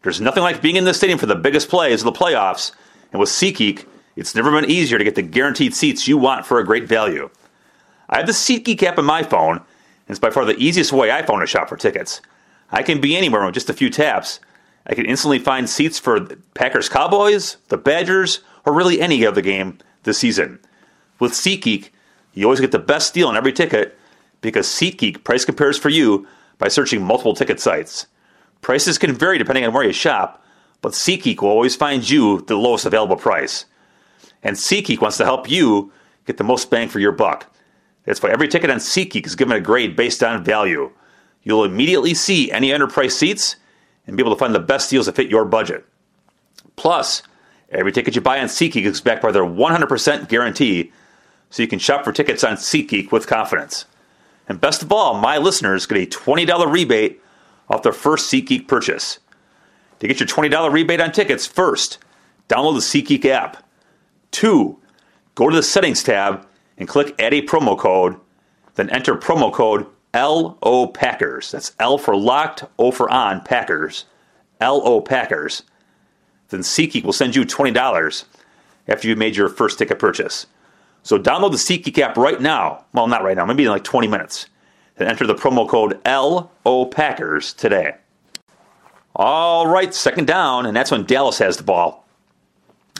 There's 0.04 0.22
nothing 0.22 0.44
like 0.44 0.62
being 0.62 0.76
in 0.76 0.84
the 0.84 0.94
stadium 0.94 1.20
for 1.20 1.26
the 1.26 1.36
biggest 1.36 1.70
plays 1.70 2.02
of 2.02 2.06
the 2.06 2.20
playoffs, 2.20 2.72
and 3.12 3.20
with 3.20 3.30
SeatGeek, 3.30 3.86
It's 4.16 4.34
never 4.34 4.50
been 4.50 4.70
easier 4.70 4.98
to 4.98 5.04
get 5.04 5.14
the 5.14 5.22
guaranteed 5.22 5.76
seats 5.76 6.08
you 6.08 6.18
want 6.18 6.46
for 6.46 6.60
a 6.60 6.66
great 6.66 6.88
value. 6.88 7.30
I 8.10 8.18
have 8.18 8.26
the 8.26 8.32
SeatGeek 8.32 8.82
app 8.82 8.98
on 8.98 9.06
my 9.06 9.22
phone, 9.22 9.58
and 9.58 9.66
it's 10.08 10.20
by 10.20 10.32
far 10.32 10.44
the 10.44 10.58
easiest 10.58 10.92
way 10.92 11.12
I 11.12 11.22
found 11.22 11.42
to 11.42 11.48
shop 11.48 11.70
for 11.70 11.78
tickets. 11.78 12.22
I 12.72 12.82
can 12.82 13.00
be 13.00 13.16
anywhere 13.16 13.46
with 13.46 13.54
just 13.54 13.70
a 13.70 13.74
few 13.74 13.92
taps. 13.92 14.40
I 14.88 14.96
can 14.96 15.06
instantly 15.06 15.38
find 15.38 15.70
seats 15.70 16.00
for 16.00 16.22
Packers 16.56 16.90
Cowboys, 16.90 17.58
the 17.68 17.78
Badgers, 17.78 18.40
or 18.66 18.74
really 18.74 19.00
any 19.00 19.26
other 19.26 19.42
game 19.42 19.78
this 20.04 20.18
season. 20.18 20.60
With 21.20 21.34
SeatGeek, 21.34 21.90
you 22.38 22.46
always 22.46 22.60
get 22.60 22.72
the 22.72 22.80
best 22.80 23.14
deal 23.14 23.28
on 23.28 23.36
every 23.36 23.52
ticket 23.52 23.98
because 24.42 24.68
SeatGeek 24.68 25.24
price 25.24 25.44
compares 25.44 25.78
for 25.78 25.90
you 25.90 26.28
by 26.60 26.68
searching 26.68 27.02
multiple 27.02 27.34
ticket 27.34 27.60
sites. 27.60 28.06
Prices 28.62 28.98
can 28.98 29.14
vary 29.14 29.38
depending 29.38 29.66
on 29.66 29.74
where 29.74 29.84
you 29.84 29.94
shop, 29.94 30.44
but 30.82 30.94
SeatGeek 30.94 31.42
will 31.42 31.50
always 31.50 31.76
find 31.76 32.08
you 32.08 32.42
the 32.42 32.56
lowest 32.56 32.86
available 32.86 33.16
price. 33.16 33.66
And 34.44 34.56
SeatGeek 34.56 35.02
wants 35.02 35.18
to 35.18 35.26
help 35.26 35.50
you 35.50 35.92
get 36.26 36.38
the 36.38 36.44
most 36.44 36.70
bang 36.70 36.90
for 36.90 37.00
your 37.00 37.12
buck. 37.12 37.52
That's 38.06 38.22
why 38.22 38.30
every 38.30 38.48
ticket 38.48 38.70
on 38.70 38.78
SeatGeek 38.78 39.26
is 39.26 39.36
given 39.36 39.58
a 39.58 39.62
grade 39.62 39.96
based 39.96 40.24
on 40.24 40.44
value. 40.44 40.92
You'll 41.44 41.64
immediately 41.64 42.14
see 42.14 42.52
any 42.52 42.70
underpriced 42.70 43.14
seats 43.14 43.56
and 44.06 44.16
be 44.16 44.22
able 44.22 44.34
to 44.34 44.40
find 44.40 44.54
the 44.54 44.60
best 44.60 44.90
deals 44.90 45.08
that 45.08 45.16
fit 45.16 45.30
your 45.30 45.44
budget. 45.46 45.86
Plus, 46.76 47.24
every 47.70 47.92
ticket 47.92 48.16
you 48.16 48.22
buy 48.22 48.40
on 48.40 48.46
SeatGeek 48.46 48.86
is 48.86 49.02
backed 49.02 49.24
by 49.24 49.32
their 49.32 49.44
100% 49.44 50.30
guarantee, 50.30 50.92
so 51.50 51.62
you 51.62 51.68
can 51.68 51.80
shop 51.80 52.04
for 52.04 52.12
tickets 52.12 52.44
on 52.44 52.56
SeatGeek 52.56 53.12
with 53.12 53.28
confidence. 53.28 53.86
And 54.48 54.62
best 54.62 54.82
of 54.82 54.92
all, 54.92 55.16
my 55.16 55.38
listeners 55.38 55.86
get 55.86 55.98
a 55.98 56.06
$20 56.06 56.72
rebate 56.72 57.22
off 57.70 57.84
their 57.84 57.94
first 57.94 58.32
SeatGeek 58.32 58.68
purchase. 58.68 59.20
To 60.00 60.08
get 60.08 60.20
your 60.20 60.28
$20 60.28 60.72
rebate 60.72 61.02
on 61.02 61.12
tickets, 61.12 61.48
first, 61.48 61.98
download 62.48 62.76
the 62.76 63.02
SeatGeek 63.02 63.26
app. 63.26 63.64
Two, 64.32 64.80
go 65.36 65.50
to 65.50 65.56
the 65.56 65.64
Settings 65.64 66.04
tab 66.04 66.46
and 66.78 66.88
click 66.88 67.16
Add 67.20 67.34
a 67.34 67.42
promo 67.42 67.78
code, 67.78 68.18
then 68.76 68.90
enter 68.90 69.16
promo 69.16 69.52
code 69.52 69.88
LO 70.14 70.88
Packers. 70.88 71.52
That's 71.52 71.74
L 71.80 71.98
for 71.98 72.16
locked, 72.16 72.64
O 72.78 72.92
for 72.92 73.10
on, 73.10 73.42
Packers. 73.42 74.06
LO 74.62 75.02
Packers. 75.02 75.64
Then 76.50 76.62
SeatGeek 76.62 77.04
will 77.04 77.14
send 77.14 77.36
you 77.36 77.44
$20 77.44 78.26
after 78.88 79.08
you 79.08 79.16
made 79.16 79.36
your 79.36 79.50
first 79.50 79.78
ticket 79.78 80.00
purchase. 80.00 80.48
So 81.04 81.18
download 81.18 81.52
the 81.52 81.58
SeatGeek 81.58 81.98
app 82.00 82.18
right 82.18 82.42
now. 82.42 82.86
Well, 82.94 83.08
not 83.08 83.24
right 83.24 83.38
now, 83.38 83.46
maybe 83.46 83.64
in 83.64 83.70
like 83.70 83.84
20 83.84 84.08
minutes. 84.08 84.48
And 84.98 85.08
enter 85.08 85.28
the 85.28 85.36
promo 85.36 85.68
code 85.68 86.00
LO 86.06 86.86
Packers 86.86 87.54
today. 87.54 87.96
All 89.16 89.68
right, 89.68 89.94
second 89.94 90.28
down, 90.28 90.66
and 90.66 90.76
that's 90.76 90.92
when 90.92 91.06
Dallas 91.06 91.38
has 91.40 91.58
the 91.58 91.64
ball. 91.64 92.08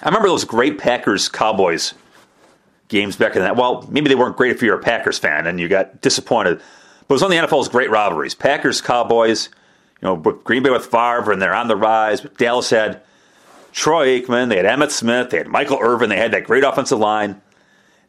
I 0.02 0.06
remember 0.06 0.28
those 0.28 0.46
great 0.46 0.78
Packers 0.78 1.28
Cowboys 1.28 1.94
games 2.88 3.16
back 3.16 3.36
in 3.36 3.42
that. 3.42 3.56
Well, 3.56 3.88
maybe 3.90 4.10
they 4.10 4.16
weren't 4.16 4.38
great 4.38 4.52
if 4.52 4.62
you're 4.62 4.80
a 4.80 4.82
Packers 4.82 5.18
fan 5.18 5.48
and 5.48 5.60
you 5.60 5.68
got 5.68 6.02
disappointed. 6.02 6.60
But 7.08 7.14
it 7.14 7.16
was 7.16 7.22
one 7.22 7.32
of 7.32 7.50
the 7.50 7.56
NFL's 7.56 7.70
great 7.70 7.90
rivalries. 7.90 8.36
Packers 8.36 8.82
Cowboys, 8.82 9.50
you 10.02 10.08
know, 10.08 10.16
Green 10.16 10.64
Bay 10.64 10.70
with 10.70 10.86
Favre, 10.86 11.32
and 11.32 11.42
they're 11.42 11.56
on 11.56 11.68
the 11.68 11.76
rise. 11.76 12.22
But 12.22 12.38
Dallas 12.38 12.70
had 12.70 13.02
Troy 13.72 14.20
Aikman, 14.20 14.50
they 14.50 14.58
had 14.58 14.66
Emmitt 14.66 14.92
Smith, 14.92 15.30
they 15.30 15.38
had 15.38 15.48
Michael 15.48 15.80
Irvin, 15.82 16.10
they 16.10 16.18
had 16.18 16.32
that 16.32 16.46
great 16.46 16.64
offensive 16.64 17.00
line. 17.00 17.42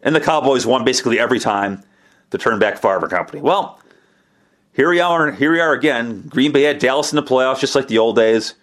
And 0.02 0.14
the 0.14 0.20
Cowboys 0.20 0.66
won 0.66 0.84
basically 0.84 1.18
every 1.18 1.40
time 1.40 1.82
the 2.30 2.38
turn 2.38 2.58
back 2.58 2.78
Favre 2.78 3.08
company. 3.08 3.40
Well, 3.40 3.80
here 4.72 4.90
we 4.90 5.00
are. 5.00 5.32
Here 5.32 5.50
we 5.50 5.60
are 5.60 5.72
again. 5.72 6.22
Green 6.28 6.52
Bay 6.52 6.62
had 6.62 6.78
Dallas 6.78 7.12
in 7.12 7.16
the 7.16 7.22
playoffs, 7.22 7.60
just 7.60 7.74
like 7.74 7.88
the 7.88 7.98
old 7.98 8.16
days. 8.16 8.54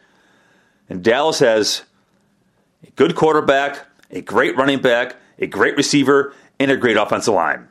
And 0.89 1.03
Dallas 1.03 1.39
has 1.39 1.83
a 2.87 2.91
good 2.91 3.15
quarterback, 3.15 3.85
a 4.11 4.21
great 4.21 4.55
running 4.55 4.81
back, 4.81 5.15
a 5.39 5.47
great 5.47 5.75
receiver, 5.75 6.33
and 6.59 6.71
a 6.71 6.77
great 6.77 6.95
offensive 6.95 7.33
line. 7.33 7.67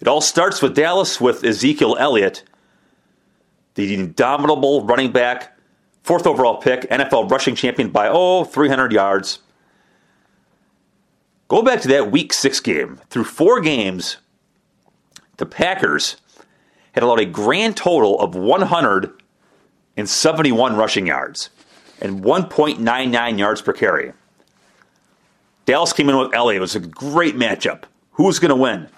It 0.00 0.08
all 0.08 0.20
starts 0.20 0.60
with 0.60 0.74
Dallas 0.74 1.20
with 1.20 1.44
Ezekiel 1.44 1.96
Elliott, 2.00 2.42
the 3.74 3.94
indomitable 3.94 4.84
running 4.84 5.12
back, 5.12 5.56
fourth 6.02 6.26
overall 6.26 6.56
pick, 6.56 6.82
NFL 6.90 7.30
rushing 7.30 7.54
champion 7.54 7.90
by, 7.90 8.08
oh, 8.08 8.42
300 8.42 8.92
yards. 8.92 9.38
Go 11.52 11.60
back 11.60 11.82
to 11.82 11.88
that 11.88 12.10
week 12.10 12.32
six 12.32 12.60
game. 12.60 12.98
Through 13.10 13.24
four 13.24 13.60
games, 13.60 14.16
the 15.36 15.44
Packers 15.44 16.16
had 16.92 17.04
allowed 17.04 17.20
a 17.20 17.26
grand 17.26 17.76
total 17.76 18.18
of 18.20 18.34
171 18.34 20.76
rushing 20.76 21.06
yards 21.06 21.50
and 22.00 22.24
1.99 22.24 23.38
yards 23.38 23.60
per 23.60 23.74
carry. 23.74 24.14
Dallas 25.66 25.92
came 25.92 26.08
in 26.08 26.16
with 26.16 26.32
Elliott. 26.32 26.56
It 26.56 26.62
was 26.62 26.74
a 26.74 26.80
great 26.80 27.36
matchup. 27.36 27.82
Who's 28.12 28.38
going 28.38 28.48
to 28.48 28.56
win? 28.56 28.88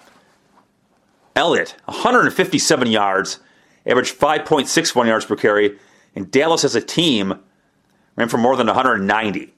Elliott, 1.34 1.74
157 1.86 2.88
yards, 2.88 3.40
averaged 3.84 4.16
5.61 4.16 5.06
yards 5.06 5.24
per 5.24 5.34
carry, 5.34 5.76
and 6.14 6.30
Dallas 6.30 6.62
as 6.62 6.76
a 6.76 6.80
team 6.80 7.34
ran 8.14 8.28
for 8.28 8.38
more 8.38 8.56
than 8.56 8.68
190. 8.68 9.52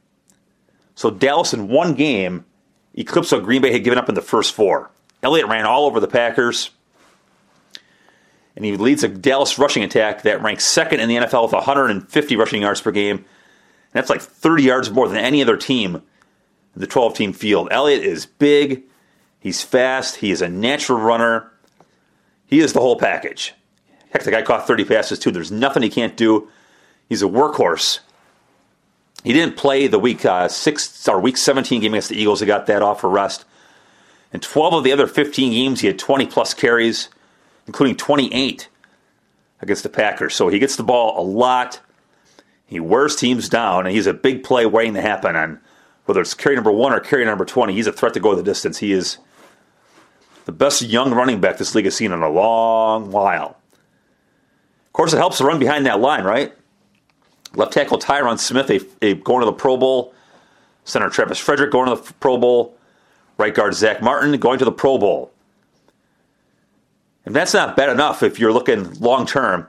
So 0.95 1.11
Dallas 1.11 1.53
in 1.53 1.69
one 1.69 1.93
game 1.93 2.47
eclipsed 2.97 3.33
what 3.33 3.45
Green 3.45 3.63
Bay 3.63 3.73
had 3.73 3.85
given 3.85 3.99
up 3.99 4.09
in 4.09 4.15
the 4.15 4.23
first 4.23 4.55
four. 4.55 4.91
Elliott 5.23 5.49
ran 5.49 5.65
all 5.65 5.87
over 5.87 6.01
the 6.01 6.09
Packers, 6.09 6.71
and 8.55 8.65
he 8.65 8.77
leads 8.77 9.05
a 9.05 9.09
Dallas 9.09 9.59
rushing 9.59 9.83
attack 9.83 10.23
that 10.23 10.43
ranks 10.43 10.65
second 10.65 11.01
in 11.01 11.09
the 11.09 11.17
NFL 11.17 11.45
with 11.45 11.53
150 11.53 12.37
rushing 12.37 12.63
yards 12.63 12.81
per 12.81 12.91
game. 12.91 13.17
And 13.17 13.25
that's 13.93 14.11
like 14.11 14.23
30 14.23 14.63
yards 14.63 14.91
more 14.91 15.09
than 15.09 15.19
any 15.19 15.43
other 15.43 15.57
team 15.57 15.97
in 15.97 16.81
the 16.81 16.87
12 16.87 17.15
team 17.15 17.33
field. 17.33 17.69
Elliott 17.71 18.03
is 18.03 18.27
big, 18.27 18.85
he's 19.41 19.63
fast, 19.63 20.17
he 20.17 20.31
is 20.31 20.43
a 20.43 20.49
natural 20.49 20.99
runner. 20.99 21.53
He 22.47 22.61
is 22.61 22.73
the 22.73 22.81
whole 22.81 22.97
package. 22.97 23.55
Heck, 24.11 24.23
the 24.23 24.31
guy 24.31 24.43
caught 24.43 24.67
30 24.67 24.85
passes 24.85 25.19
too. 25.19 25.33
There's 25.33 25.51
nothing 25.51 25.83
he 25.83 25.91
can't 25.91 26.17
do. 26.17 26.49
He's 27.09 27.23
a 27.23 27.27
workhorse. 27.27 28.01
He 29.27 29.33
didn't 29.33 29.57
play 29.57 29.89
the 29.89 29.99
week 29.99 30.25
uh, 30.25 30.47
six 30.47 31.09
or 31.09 31.19
week 31.19 31.37
17 31.37 31.81
game 31.81 31.95
against 31.95 32.11
the 32.11 32.17
Eagles. 32.17 32.39
He 32.39 32.47
got 32.47 32.67
that 32.67 32.81
off 32.81 33.01
for 33.01 33.11
rest. 33.11 33.45
In 34.33 34.39
12 34.39 34.75
of 34.75 34.85
the 34.85 34.93
other 34.93 35.09
15 35.09 35.51
games, 35.51 35.81
he 35.81 35.89
had 35.89 35.99
20 35.99 36.27
plus 36.27 36.55
carries, 36.55 37.09
including 37.67 37.97
28 37.97 38.69
against 39.61 39.83
the 39.83 39.89
Packers. 39.89 40.37
So 40.37 40.47
he 40.47 40.61
gets 40.61 40.77
the 40.77 40.85
ball 40.85 41.21
a 41.21 41.27
lot. 41.27 41.81
He 42.67 42.79
wears 42.79 43.17
teams 43.17 43.49
down, 43.49 43.85
and 43.85 43.93
he's 43.93 44.07
a 44.07 44.15
big 44.15 44.45
play 44.45 44.65
waiting 44.65 44.95
to 44.95 45.03
happen 45.03 45.35
on 45.35 45.61
whether 46.05 46.21
it's 46.21 46.33
carry 46.33 46.55
number 46.55 46.71
one 46.71 46.93
or 46.93 47.01
carry 47.01 47.25
number 47.25 47.45
20. 47.45 47.75
He's 47.75 47.89
a 47.89 47.93
threat 47.93 48.15
to 48.15 48.21
go 48.21 48.37
the 48.37 48.45
distance. 48.45 48.79
He 48.79 48.93
is 48.93 49.19
the 50.45 50.53
best 50.53 50.83
young 50.83 51.13
running 51.13 51.41
back 51.41 51.59
this 51.59 51.75
league 51.75 51.87
has 51.87 51.97
seen 51.97 52.13
in 52.13 52.23
a 52.23 52.31
long 52.31 53.11
while. 53.11 53.57
Of 54.87 54.93
course, 54.93 55.13
it 55.13 55.19
helps 55.19 55.39
to 55.39 55.45
run 55.45 55.59
behind 55.59 55.85
that 55.87 55.99
line, 55.99 56.23
right? 56.23 56.55
Left 57.57 57.73
tackle 57.73 57.99
Tyron 57.99 58.39
Smith, 58.39 58.71
a, 58.71 58.81
a 59.05 59.15
going 59.15 59.41
to 59.41 59.47
the 59.47 59.53
Pro 59.53 59.77
Bowl. 59.77 60.15
Center 60.85 61.09
Travis 61.09 61.39
Frederick 61.39 61.73
going 61.73 61.89
to 61.89 61.97
the 61.97 62.13
Pro 62.15 62.39
Bowl. 62.39 62.77
Right 63.39 63.55
guard 63.55 63.75
Zach 63.75 64.01
Martin 64.01 64.39
going 64.39 64.59
to 64.59 64.65
the 64.65 64.73
Pro 64.73 64.99
Bowl. 64.99 65.33
And 67.25 67.35
that's 67.35 67.53
not 67.53 67.77
bad 67.77 67.89
enough 67.89 68.23
if 68.23 68.39
you're 68.39 68.53
looking 68.53 68.93
long 69.01 69.27
term. 69.27 69.67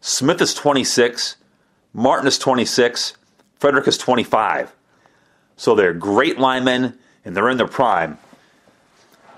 Smith 0.00 0.40
is 0.40 0.54
26, 0.54 1.36
Martin 1.92 2.26
is 2.26 2.38
26, 2.38 3.16
Frederick 3.58 3.88
is 3.88 3.96
25. 3.96 4.74
So 5.56 5.74
they're 5.74 5.94
great 5.94 6.38
linemen 6.38 6.98
and 7.24 7.36
they're 7.36 7.48
in 7.48 7.56
their 7.56 7.68
prime. 7.68 8.18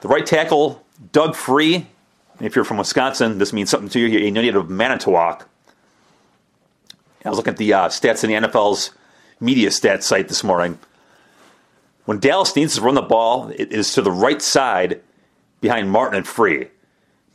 The 0.00 0.08
right 0.08 0.26
tackle, 0.26 0.84
Doug 1.12 1.36
Free. 1.36 1.86
If 2.40 2.54
you're 2.54 2.64
from 2.64 2.78
Wisconsin, 2.78 3.38
this 3.38 3.52
means 3.52 3.70
something 3.70 3.88
to 3.90 4.00
you. 4.00 4.06
You're 4.06 4.28
a 4.28 4.30
native 4.30 4.64
of 4.64 4.70
Manitowoc. 4.70 5.48
I 7.28 7.30
was 7.30 7.36
looking 7.36 7.52
at 7.52 7.58
the 7.58 7.72
uh, 7.72 7.88
stats 7.88 8.24
in 8.24 8.30
the 8.30 8.48
NFL's 8.48 8.90
media 9.38 9.68
stats 9.68 10.02
site 10.02 10.28
this 10.28 10.42
morning. 10.42 10.78
When 12.06 12.18
Dallas 12.18 12.56
needs 12.56 12.76
to 12.76 12.80
run 12.80 12.94
the 12.94 13.02
ball, 13.02 13.50
it 13.50 13.70
is 13.70 13.92
to 13.92 14.02
the 14.02 14.10
right 14.10 14.40
side 14.40 15.00
behind 15.60 15.90
Martin 15.90 16.16
and 16.16 16.26
Free. 16.26 16.68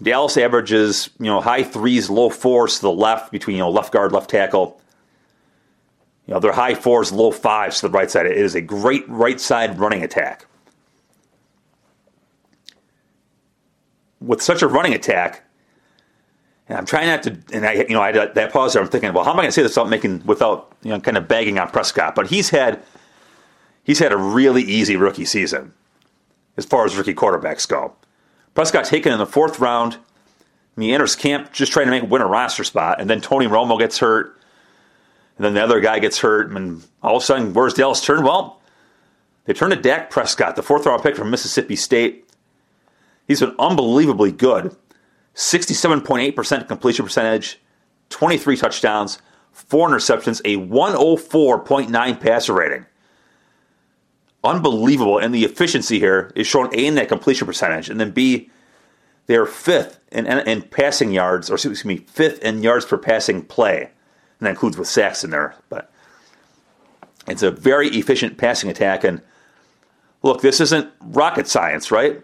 Dallas 0.01 0.35
averages, 0.35 1.09
you 1.19 1.27
know, 1.27 1.39
high 1.39 1.63
threes, 1.63 2.09
low 2.09 2.29
fours 2.29 2.75
to 2.75 2.81
the 2.81 2.91
left 2.91 3.31
between, 3.31 3.57
you 3.57 3.62
know, 3.62 3.69
left 3.69 3.93
guard, 3.93 4.12
left 4.12 4.29
tackle. 4.29 4.81
You 6.25 6.33
know, 6.33 6.39
they're 6.39 6.51
high 6.51 6.73
fours, 6.73 7.12
low 7.12 7.31
fives 7.31 7.79
to 7.79 7.88
the 7.88 7.93
right 7.93 8.09
side. 8.09 8.25
It 8.25 8.38
is 8.38 8.55
a 8.55 8.62
great 8.62 9.07
right 9.07 9.39
side 9.39 9.79
running 9.79 10.03
attack. 10.03 10.47
with 14.23 14.41
such 14.41 14.62
a 14.62 14.67
running 14.67 14.93
attack, 14.93 15.43
and 16.70 16.77
I'm 16.77 16.86
trying 16.86 17.08
not 17.08 17.24
to, 17.24 17.38
and 17.51 17.65
I, 17.65 17.74
you 17.74 17.89
know, 17.89 18.01
I 18.01 18.12
had 18.13 18.36
that 18.36 18.53
pause 18.53 18.74
there. 18.74 18.82
I'm 18.82 18.88
thinking, 18.89 19.12
well, 19.13 19.24
how 19.24 19.32
am 19.32 19.39
I 19.39 19.43
going 19.43 19.50
to 19.50 19.51
say 19.53 19.63
this 19.63 19.72
without 19.72 19.89
making, 19.89 20.25
without, 20.25 20.72
you 20.82 20.91
know, 20.91 21.00
kind 21.00 21.17
of 21.17 21.27
bagging 21.27 21.60
on 21.60 21.70
Prescott? 21.70 22.15
But 22.15 22.27
he's 22.27 22.50
had, 22.50 22.82
he's 23.84 24.00
had 24.00 24.12
a 24.13 24.17
really 24.17 24.63
easy 24.63 24.96
rookie 24.96 25.25
season 25.25 25.74
as 26.55 26.65
far 26.65 26.86
as 26.86 26.96
rookie 26.96 27.13
quarterbacks 27.13 27.67
go. 27.67 27.93
Prescott 28.53 28.86
taken 28.86 29.12
in 29.12 29.20
the 29.20 29.25
fourth 29.25 29.60
round. 29.60 29.98
He 30.77 30.93
enters 30.93 31.15
camp 31.15 31.51
just 31.51 31.72
trying 31.72 31.86
to 31.86 31.91
make 31.91 32.10
win 32.10 32.22
a 32.22 32.27
roster 32.27 32.63
spot, 32.63 33.00
and 33.01 33.10
then 33.10 33.22
Tony 33.22 33.46
Romo 33.46 33.77
gets 33.77 34.00
hurt, 34.00 34.39
and 35.38 35.46
then 35.46 35.53
the 35.53 35.63
other 35.63 35.79
guy 35.79 36.00
gets 36.00 36.20
hurt, 36.20 36.50
and 36.50 36.84
all 37.01 37.17
of 37.17 37.24
a 37.24 37.25
sudden, 37.25 37.53
where's 37.53 37.74
Dallas 37.74 38.01
turn? 38.01 38.24
Well, 38.24 38.62
They 39.46 39.53
turn 39.53 39.72
to 39.72 39.75
Dak 39.75 40.10
Prescott, 40.10 40.55
the 40.55 40.63
fourth 40.63 40.86
round 40.86 41.03
pick 41.03 41.15
from 41.15 41.29
Mississippi 41.29 41.75
State. 41.75 42.25
He's 43.27 43.39
been 43.41 43.55
unbelievably 43.60 44.34
good. 44.34 44.75
67.8% 45.35 46.67
completion 46.67 47.05
percentage, 47.05 47.59
23 48.09 48.57
touchdowns, 48.57 49.19
4 49.51 49.89
interceptions, 49.89 50.41
a 50.45 50.57
104.9 50.57 52.19
passer 52.19 52.53
rating. 52.53 52.85
Unbelievable. 54.43 55.17
And 55.17 55.33
the 55.33 55.45
efficiency 55.45 55.99
here 55.99 56.31
is 56.35 56.45
shown 56.45 56.67
A 56.75 56.85
in 56.85 56.95
that 56.95 57.07
completion 57.07 57.47
percentage, 57.47 57.89
and 57.89 57.99
then 57.99 58.11
B, 58.11 58.49
they're 59.25 59.45
fifth 59.45 59.99
in, 60.11 60.27
in, 60.27 60.63
passing 60.63 61.11
yards, 61.11 61.49
or 61.49 61.53
excuse 61.53 61.85
me, 61.85 61.97
fifth 61.97 62.39
in 62.39 62.61
yards 62.61 62.85
per 62.85 62.97
passing 62.97 63.43
play. 63.43 63.83
And 64.39 64.45
that 64.45 64.49
includes 64.49 64.77
with 64.77 64.89
sacks 64.89 65.23
in 65.23 65.29
there. 65.29 65.55
But 65.69 65.91
it's 67.27 67.41
a 67.41 67.51
very 67.51 67.87
efficient 67.89 68.37
passing 68.37 68.69
attack. 68.69 69.05
And 69.05 69.21
look, 70.23 70.41
this 70.41 70.59
isn't 70.59 70.91
rocket 71.01 71.47
science, 71.47 71.89
right? 71.89 72.21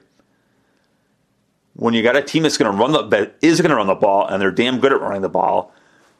When 1.79 1.93
you 1.93 2.03
got 2.03 2.17
a 2.17 2.21
team 2.21 2.43
that's 2.43 2.57
going 2.57 2.69
to 2.69 2.77
run 2.77 2.91
the 2.91 3.03
that 3.07 3.35
is 3.41 3.61
going 3.61 3.69
to 3.69 3.77
run 3.77 3.87
the 3.87 3.95
ball, 3.95 4.27
and 4.27 4.41
they're 4.41 4.51
damn 4.51 4.79
good 4.79 4.91
at 4.91 4.99
running 4.99 5.21
the 5.21 5.29
ball, 5.29 5.73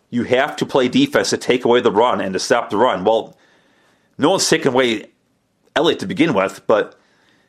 you 0.09 0.23
have 0.23 0.55
to 0.55 0.65
play 0.65 0.87
defense 0.87 1.31
to 1.31 1.37
take 1.37 1.65
away 1.65 1.81
the 1.81 1.91
run 1.91 2.21
and 2.21 2.31
to 2.33 2.39
stop 2.39 2.69
the 2.69 2.77
run. 2.77 3.03
Well, 3.03 3.37
no 4.17 4.29
one's 4.31 4.47
taking 4.47 4.69
away 4.69 5.07
Elliott 5.75 5.99
to 5.99 6.07
begin 6.07 6.33
with, 6.33 6.65
but 6.65 6.97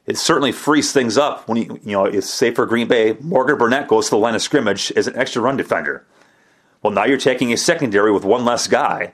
it 0.07 0.19
certainly 0.19 0.50
frees 0.50 0.93
things 0.93 1.17
up 1.17 1.47
when 1.47 1.59
you 1.59 1.81
you 1.85 1.93
know 1.93 2.05
it's 2.05 2.29
say 2.29 2.52
for 2.52 2.67
Green 2.67 2.88
Bay, 2.88 3.17
Morgan 3.21 3.57
Burnett 3.57 3.87
goes 3.87 4.07
to 4.07 4.11
the 4.11 4.19
line 4.19 4.35
of 4.35 4.43
scrimmage 4.43 4.90
as 4.97 5.07
an 5.07 5.17
extra 5.17 5.40
run 5.40 5.57
defender. 5.57 6.05
Well, 6.83 6.93
now 6.93 7.05
you're 7.05 7.17
taking 7.17 7.52
a 7.52 7.57
secondary 7.57 8.11
with 8.11 8.25
one 8.25 8.45
less 8.45 8.67
guy, 8.67 9.02
and 9.02 9.12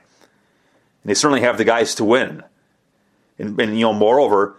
they 1.03 1.13
certainly 1.13 1.41
have 1.41 1.59
the 1.59 1.65
guys 1.65 1.93
to 1.95 2.03
win. 2.03 2.43
And, 3.37 3.59
and 3.61 3.75
you 3.75 3.81
know, 3.81 3.93
moreover, 3.93 4.55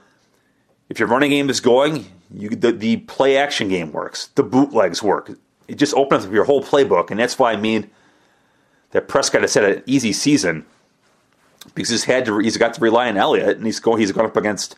if 0.88 1.00
your 1.00 1.09
running 1.09 1.30
game 1.30 1.50
is 1.50 1.59
going, 1.59 2.07
you, 2.32 2.50
the, 2.50 2.73
the 2.73 2.99
play 2.99 3.37
action 3.37 3.68
game 3.68 3.92
works. 3.92 4.28
The 4.35 4.42
bootlegs 4.42 5.02
work. 5.02 5.30
It 5.66 5.76
just 5.76 5.94
opens 5.94 6.26
up 6.26 6.32
your 6.32 6.44
whole 6.44 6.62
playbook, 6.62 7.11
and 7.11 7.20
that's 7.20 7.38
why 7.38 7.52
I 7.52 7.56
mean 7.56 7.90
that 8.90 9.08
Prescott 9.08 9.42
has 9.42 9.54
had 9.54 9.64
an 9.64 9.82
easy 9.87 10.12
season 10.12 10.64
because 11.75 11.90
he's 11.90 12.04
had 12.04 12.25
to 12.26 12.38
he's 12.38 12.56
got 12.56 12.75
to 12.75 12.80
rely 12.80 13.08
on 13.08 13.16
Elliott, 13.16 13.56
and 13.56 13.66
he's 13.66 13.80
going 13.80 14.00
he's 14.00 14.12
gone 14.12 14.26
up 14.26 14.37
against 14.37 14.76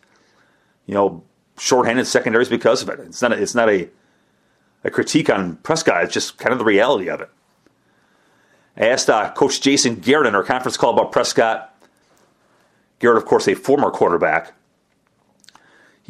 you 0.87 0.95
know 0.95 1.23
shorthanded 1.59 2.07
secondaries 2.07 2.49
because 2.49 2.83
of 2.83 2.89
it. 2.89 2.99
It's 3.01 3.23
not 3.23 3.33
a, 3.33 3.41
it's 3.41 3.55
not 3.55 3.69
a 3.69 3.89
a 4.83 4.91
critique 4.91 5.31
on 5.31 5.57
Prescott. 5.57 6.05
It's 6.05 6.15
just 6.15 6.39
kind 6.39 6.53
of 6.53 6.59
the 6.59 6.65
reality 6.65 7.09
of 7.09 7.21
it. 7.21 7.31
I 8.77 8.87
asked 8.87 9.11
uh, 9.11 9.31
Coach 9.33 9.61
Jason 9.61 9.97
Garrett 9.97 10.27
in 10.27 10.35
our 10.35 10.43
conference 10.43 10.77
call 10.77 10.93
about 10.93 11.13
Prescott. 11.13 11.67
Garrett, 12.99 13.19
of 13.19 13.27
course, 13.27 13.47
a 13.47 13.55
former 13.55 13.91
quarterback. 13.91 14.55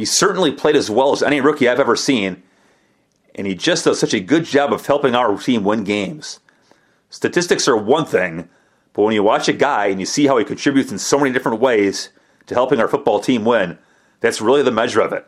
He 0.00 0.07
certainly 0.07 0.50
played 0.50 0.76
as 0.76 0.88
well 0.88 1.12
as 1.12 1.23
any 1.23 1.42
rookie 1.42 1.69
I've 1.69 1.78
ever 1.78 1.95
seen, 1.95 2.42
and 3.35 3.47
he 3.47 3.54
just 3.54 3.85
does 3.85 4.00
such 4.00 4.14
a 4.14 4.21
good 4.21 4.47
job 4.47 4.73
of 4.73 4.87
helping 4.87 5.14
our 5.14 5.37
team 5.37 5.62
win 5.62 5.85
games. 5.85 6.40
Statistics 7.11 7.69
are 7.69 7.76
one 7.76 8.07
thing, 8.07 8.49
but 8.95 9.02
when 9.02 9.12
you 9.12 9.23
watch 9.23 9.47
a 9.47 9.52
guy 9.52 9.88
and 9.88 10.00
you 10.00 10.07
see 10.07 10.26
how 10.26 10.38
he 10.38 10.45
contributes 10.47 10.90
in 10.90 10.97
so 10.97 11.19
many 11.19 11.30
different 11.33 11.61
ways 11.61 12.09
to 12.47 12.54
helping 12.54 12.80
our 12.80 12.88
football 12.88 13.21
team 13.21 13.45
win, 13.45 13.76
that's 14.21 14.40
really 14.40 14.62
the 14.62 14.71
measure 14.71 15.02
of 15.02 15.12
it. 15.12 15.26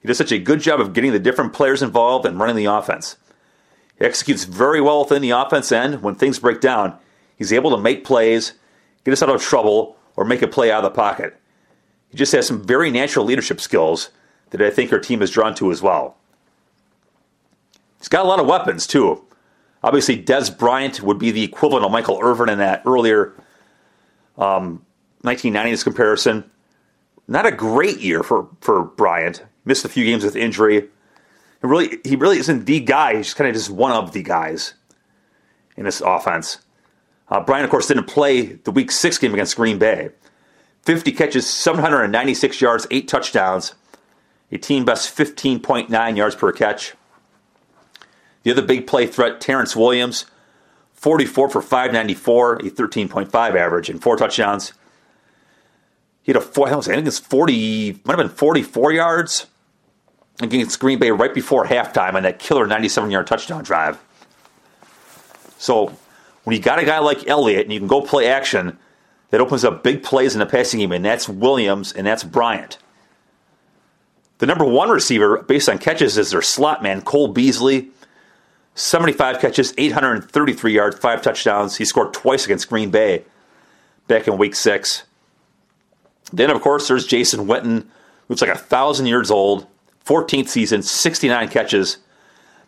He 0.00 0.06
does 0.06 0.18
such 0.18 0.30
a 0.30 0.38
good 0.38 0.60
job 0.60 0.80
of 0.80 0.92
getting 0.92 1.10
the 1.10 1.18
different 1.18 1.52
players 1.52 1.82
involved 1.82 2.24
and 2.24 2.38
running 2.38 2.54
the 2.54 2.66
offense. 2.66 3.16
He 3.98 4.04
executes 4.04 4.44
very 4.44 4.80
well 4.80 5.00
within 5.00 5.22
the 5.22 5.30
offense 5.30 5.72
end. 5.72 6.04
When 6.04 6.14
things 6.14 6.38
break 6.38 6.60
down, 6.60 6.96
he's 7.34 7.52
able 7.52 7.72
to 7.72 7.82
make 7.82 8.04
plays, 8.04 8.52
get 9.04 9.10
us 9.10 9.24
out 9.24 9.30
of 9.30 9.42
trouble, 9.42 9.96
or 10.14 10.24
make 10.24 10.42
a 10.42 10.46
play 10.46 10.70
out 10.70 10.84
of 10.84 10.92
the 10.92 10.96
pocket. 10.96 11.37
He 12.10 12.16
just 12.16 12.32
has 12.32 12.46
some 12.46 12.62
very 12.62 12.90
natural 12.90 13.24
leadership 13.24 13.60
skills 13.60 14.10
that 14.50 14.62
I 14.62 14.70
think 14.70 14.92
our 14.92 14.98
team 14.98 15.22
is 15.22 15.30
drawn 15.30 15.54
to 15.56 15.70
as 15.70 15.82
well. 15.82 16.16
He's 17.98 18.08
got 18.08 18.24
a 18.24 18.28
lot 18.28 18.40
of 18.40 18.46
weapons, 18.46 18.86
too. 18.86 19.24
Obviously, 19.82 20.22
Dez 20.22 20.56
Bryant 20.56 21.02
would 21.02 21.18
be 21.18 21.30
the 21.30 21.44
equivalent 21.44 21.84
of 21.84 21.92
Michael 21.92 22.18
Irvin 22.22 22.48
in 22.48 22.58
that 22.58 22.82
earlier 22.86 23.34
um, 24.36 24.84
1990s 25.24 25.84
comparison. 25.84 26.48
Not 27.26 27.46
a 27.46 27.52
great 27.52 27.98
year 27.98 28.22
for, 28.22 28.48
for 28.60 28.84
Bryant. 28.84 29.44
Missed 29.64 29.84
a 29.84 29.88
few 29.88 30.04
games 30.04 30.24
with 30.24 30.34
injury. 30.34 30.88
And 31.62 31.70
really, 31.70 31.98
he 32.04 32.16
really 32.16 32.38
isn't 32.38 32.64
the 32.64 32.80
guy. 32.80 33.16
He's 33.16 33.34
kind 33.34 33.48
of 33.48 33.54
just 33.54 33.70
one 33.70 33.92
of 33.92 34.12
the 34.12 34.22
guys 34.22 34.74
in 35.76 35.84
this 35.84 36.00
offense. 36.00 36.58
Uh, 37.28 37.40
Bryant, 37.40 37.64
of 37.64 37.70
course, 37.70 37.86
didn't 37.86 38.06
play 38.06 38.42
the 38.42 38.70
Week 38.70 38.90
Six 38.90 39.18
game 39.18 39.34
against 39.34 39.56
Green 39.56 39.78
Bay. 39.78 40.10
50 40.88 41.12
catches, 41.12 41.46
796 41.46 42.62
yards, 42.62 42.86
eight 42.90 43.08
touchdowns, 43.08 43.74
a 44.50 44.56
team 44.56 44.86
best 44.86 45.14
15.9 45.14 46.16
yards 46.16 46.34
per 46.34 46.50
catch. 46.50 46.94
The 48.42 48.52
other 48.52 48.62
big 48.62 48.86
play 48.86 49.06
threat, 49.06 49.38
Terrence 49.38 49.76
Williams, 49.76 50.24
44 50.94 51.50
for 51.50 51.60
594, 51.60 52.54
a 52.54 52.58
13.5 52.70 53.34
average, 53.54 53.90
and 53.90 54.02
four 54.02 54.16
touchdowns. 54.16 54.72
He 56.22 56.32
had 56.32 56.36
a 56.36 56.40
four, 56.40 56.66
I 56.70 56.80
think 56.80 57.06
it's 57.06 57.18
40, 57.18 58.00
might 58.06 58.16
have 58.16 58.26
been 58.26 58.34
44 58.34 58.92
yards 58.92 59.46
against 60.40 60.80
Green 60.80 60.98
Bay 60.98 61.10
right 61.10 61.34
before 61.34 61.66
halftime 61.66 62.14
on 62.14 62.22
that 62.22 62.38
killer 62.38 62.66
97 62.66 63.10
yard 63.10 63.26
touchdown 63.26 63.62
drive. 63.62 64.02
So 65.58 65.94
when 66.44 66.56
you 66.56 66.62
got 66.62 66.78
a 66.78 66.86
guy 66.86 67.00
like 67.00 67.28
Elliott 67.28 67.64
and 67.64 67.74
you 67.74 67.78
can 67.78 67.88
go 67.88 68.00
play 68.00 68.26
action, 68.28 68.78
that 69.30 69.40
opens 69.40 69.64
up 69.64 69.82
big 69.82 70.02
plays 70.02 70.34
in 70.34 70.38
the 70.38 70.46
passing 70.46 70.80
game, 70.80 70.92
and 70.92 71.04
that's 71.04 71.28
Williams 71.28 71.92
and 71.92 72.06
that's 72.06 72.24
Bryant. 72.24 72.78
The 74.38 74.46
number 74.46 74.64
one 74.64 74.88
receiver 74.88 75.42
based 75.42 75.68
on 75.68 75.78
catches 75.78 76.16
is 76.16 76.30
their 76.30 76.42
slot 76.42 76.82
man, 76.82 77.02
Cole 77.02 77.28
Beasley. 77.28 77.90
75 78.74 79.40
catches, 79.40 79.74
833 79.76 80.72
yards, 80.72 80.96
five 80.98 81.20
touchdowns. 81.20 81.76
He 81.76 81.84
scored 81.84 82.14
twice 82.14 82.44
against 82.44 82.68
Green 82.68 82.90
Bay 82.90 83.24
back 84.06 84.28
in 84.28 84.38
week 84.38 84.54
six. 84.54 85.02
Then, 86.32 86.48
of 86.50 86.60
course, 86.60 86.86
there's 86.86 87.04
Jason 87.04 87.46
Witten, 87.46 87.86
who's 88.28 88.40
like 88.40 88.50
a 88.50 88.58
thousand 88.58 89.06
years 89.06 89.32
old, 89.32 89.66
14th 90.06 90.48
season, 90.48 90.82
69 90.82 91.48
catches. 91.48 91.98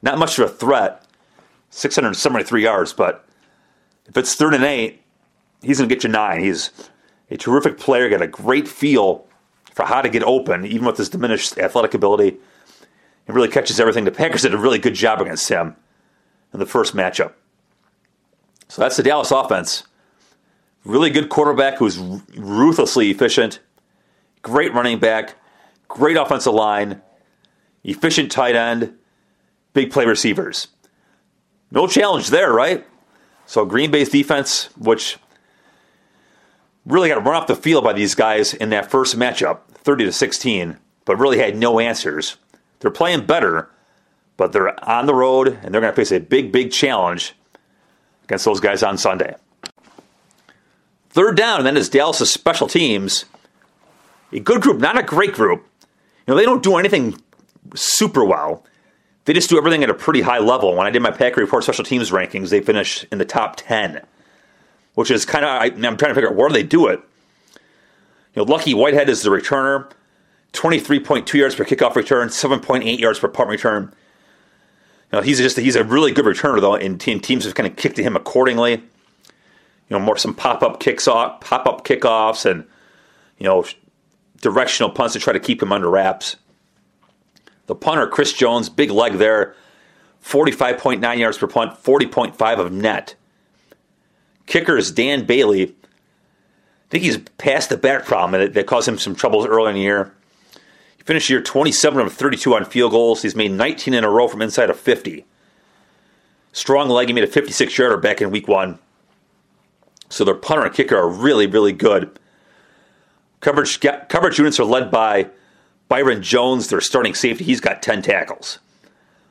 Not 0.03 0.19
much 0.19 0.37
of 0.39 0.51
a 0.51 0.53
threat, 0.53 1.07
673 1.71 2.63
yards, 2.63 2.93
but 2.93 3.25
if 4.07 4.17
it's 4.17 4.35
third 4.35 4.55
and 4.55 4.65
eight, 4.65 5.03
he's 5.63 5.79
going 5.79 5.89
to 5.89 5.95
get 5.95 6.05
you 6.05 6.11
nine. 6.11 6.41
He's 6.41 6.71
a 7.31 7.37
terrific 7.37 7.79
player, 7.79 8.09
got 8.09 8.23
a 8.23 8.27
great 8.27 8.69
feel 8.69 9.27
for 9.73 9.85
how 9.85 10.03
to 10.03 10.09
get 10.09 10.23
open, 10.23 10.67
even 10.67 10.87
with 10.87 10.97
his 10.97 11.09
diminished 11.09 11.59
athletic 11.59 11.95
ability. 11.95 12.37
He 13.27 13.33
really 13.33 13.49
catches 13.49 13.79
everything. 13.79 14.05
The 14.05 14.11
Packers 14.11 14.43
did 14.43 14.55
a 14.55 14.59
really 14.59 14.79
good 14.79 14.95
job 14.95 15.21
against 15.21 15.49
him 15.49 15.77
in 16.53 16.59
the 16.59 16.67
first 16.67 16.95
matchup. 16.95 17.35
So 18.69 18.83
that's 18.83 18.97
the 18.97 19.03
Dallas 19.03 19.31
offense. 19.31 19.85
Really 20.85 21.11
good 21.11 21.29
quarterback 21.29 21.79
who's 21.79 21.99
ruthlessly 21.99 23.11
efficient. 23.11 23.61
Great 24.43 24.73
running 24.73 24.99
back. 24.99 25.37
Great 25.89 26.17
offensive 26.17 26.55
line. 26.55 27.03
Efficient 27.85 28.33
tight 28.33 28.57
end. 28.57 28.95
Big 29.73 29.91
play 29.91 30.07
receivers. 30.07 30.69
No 31.71 31.87
challenge 31.87 32.31
there, 32.31 32.53
right? 32.53 32.87
So 33.47 33.65
Green 33.65 33.91
Bay's 33.91 34.09
defense, 34.09 34.71
which 34.77 35.19
really 36.91 37.09
got 37.09 37.25
run 37.25 37.37
off 37.37 37.47
the 37.47 37.57
field 37.57 37.85
by 37.85 37.93
these 37.93 38.15
guys 38.15 38.55
in 38.55 38.71
that 38.71 38.91
first 38.91 39.17
matchup, 39.17 39.61
30 39.75 40.07
to 40.07 40.13
16, 40.13 40.77
but 41.05 41.19
really 41.19 41.39
had 41.39 41.57
no 41.57 41.81
answers. 41.81 42.37
They're 42.81 42.91
playing 42.91 43.27
better, 43.27 43.71
but 44.37 44.53
they're 44.53 44.83
on 44.89 45.07
the 45.07 45.15
road 45.15 45.49
and 45.49 45.75
they're 45.75 45.81
going 45.81 45.93
to 45.93 45.97
face 45.97 46.13
a 46.13 46.21
big, 46.21 46.53
big 46.53 46.73
challenge 46.73 47.35
against 48.25 48.45
those 48.45 48.61
guys 48.61 48.83
on 48.83 48.97
Sunday. 48.97 49.35
Third 51.11 51.37
down, 51.37 51.59
and 51.59 51.67
then 51.67 51.77
is 51.77 51.89
Dallas' 51.89 52.33
special 52.33 52.69
teams. 52.69 53.25
A 54.33 54.39
good 54.39 54.63
group, 54.63 54.81
not 54.81 54.97
a 54.97 55.03
great 55.03 55.33
group. 55.33 55.67
You 56.27 56.35
know, 56.35 56.37
they 56.37 56.45
don't 56.45 56.63
do 56.63 56.77
anything 56.77 57.21
super 57.75 58.25
well. 58.25 58.65
They 59.25 59.33
just 59.33 59.51
do 59.51 59.59
everything 59.59 59.83
at 59.83 59.91
a 59.91 59.95
pretty 59.95 60.21
high 60.21 60.39
level. 60.39 60.77
When 60.77 60.87
I 60.87 60.91
did 60.91 61.03
my 61.03 61.11
Packer 61.11 61.41
Report 61.41 61.65
special 61.65 61.85
teams 61.85 62.11
rankings, 62.11 62.51
they 62.51 62.61
finished 62.61 63.07
in 63.11 63.19
the 63.19 63.25
top 63.25 63.57
10, 63.57 64.01
which 65.01 65.11
is 65.11 65.25
kind 65.25 65.47
of, 65.47 65.83
I'm 65.83 65.97
trying 65.97 66.11
to 66.11 66.15
figure 66.15 66.29
out 66.29 66.37
where 66.37 66.51
they 66.51 66.63
do 66.63 66.87
it. 66.87 67.01
You 67.55 67.57
know, 68.37 68.43
Lucky 68.43 68.75
Whitehead 68.75 69.09
is 69.09 69.23
the 69.23 69.31
returner, 69.31 69.91
23.2 70.53 71.33
yards 71.33 71.55
per 71.55 71.65
kickoff 71.65 71.95
return, 71.95 72.29
7.8 72.29 72.99
yards 72.99 73.19
per 73.19 73.29
punt 73.29 73.49
return. 73.49 73.95
You 75.11 75.19
know, 75.19 75.21
he's 75.23 75.39
just 75.39 75.57
he's 75.57 75.75
a 75.75 75.85
really 75.85 76.13
good 76.13 76.27
returner 76.27 76.61
though, 76.61 76.75
and 76.75 77.01
teams 77.01 77.47
have 77.47 77.55
kind 77.55 77.67
of 77.67 77.77
kicked 77.77 77.97
to 77.97 78.03
him 78.03 78.15
accordingly. 78.15 78.73
You 78.73 78.81
know, 79.89 80.01
more 80.01 80.19
some 80.19 80.35
pop 80.35 80.63
up 80.63 80.81
kicks 80.81 81.09
off, 81.09 81.41
pop 81.41 81.67
up 81.67 81.83
kickoffs, 81.87 82.45
and 82.45 82.67
you 83.39 83.47
know, 83.47 83.65
directional 84.43 84.91
punts 84.91 85.15
to 85.15 85.19
try 85.19 85.33
to 85.33 85.41
keep 85.41 85.63
him 85.63 85.73
under 85.73 85.89
wraps. 85.89 86.37
The 87.69 87.75
punter, 87.75 88.07
Chris 88.07 88.35
Jones, 88.35 88.69
big 88.69 88.91
leg 88.91 89.15
there, 89.15 89.55
45.9 90.23 91.17
yards 91.17 91.39
per 91.39 91.47
punt, 91.47 91.83
40.5 91.83 92.59
of 92.59 92.71
net. 92.71 93.15
Kicker 94.51 94.77
is 94.77 94.91
Dan 94.91 95.25
Bailey, 95.27 95.63
I 95.63 96.91
think 96.91 97.05
he's 97.05 97.19
past 97.39 97.69
the 97.69 97.77
back 97.77 98.05
problem 98.05 98.39
that, 98.41 98.53
that 98.55 98.67
caused 98.67 98.89
him 98.89 98.99
some 98.99 99.15
troubles 99.15 99.47
early 99.47 99.71
in 99.71 99.77
the 99.77 99.81
year. 99.81 100.13
He 100.97 101.05
finished 101.05 101.29
the 101.29 101.35
year 101.35 101.43
27 101.43 102.05
of 102.05 102.13
32 102.13 102.57
on 102.57 102.65
field 102.65 102.91
goals. 102.91 103.23
He's 103.23 103.37
made 103.37 103.53
19 103.53 103.95
in 103.95 104.03
a 104.03 104.11
row 104.11 104.27
from 104.27 104.43
inside 104.43 104.69
of 104.69 104.77
50. 104.77 105.25
Strong 106.53 106.89
leg. 106.89 107.07
He 107.07 107.15
made 107.15 107.23
a 107.23 107.29
56 107.29 107.79
yarder 107.79 107.97
back 107.97 108.21
in 108.21 108.33
week 108.33 108.49
one. 108.49 108.81
So 110.09 110.25
their 110.25 110.35
punter 110.35 110.65
and 110.65 110.75
kicker 110.75 110.97
are 110.97 111.09
really, 111.09 111.47
really 111.47 111.73
good. 111.73 112.19
Coverage 113.39 113.79
coverage 113.79 114.39
units 114.39 114.59
are 114.59 114.65
led 114.65 114.91
by 114.91 115.29
Byron 115.89 116.25
Jones, 116.25 116.67
their 116.67 116.81
starting 116.81 117.15
safety. 117.15 117.45
He's 117.45 117.61
got 117.61 117.85
10 117.85 118.03
tackles. 118.03 118.59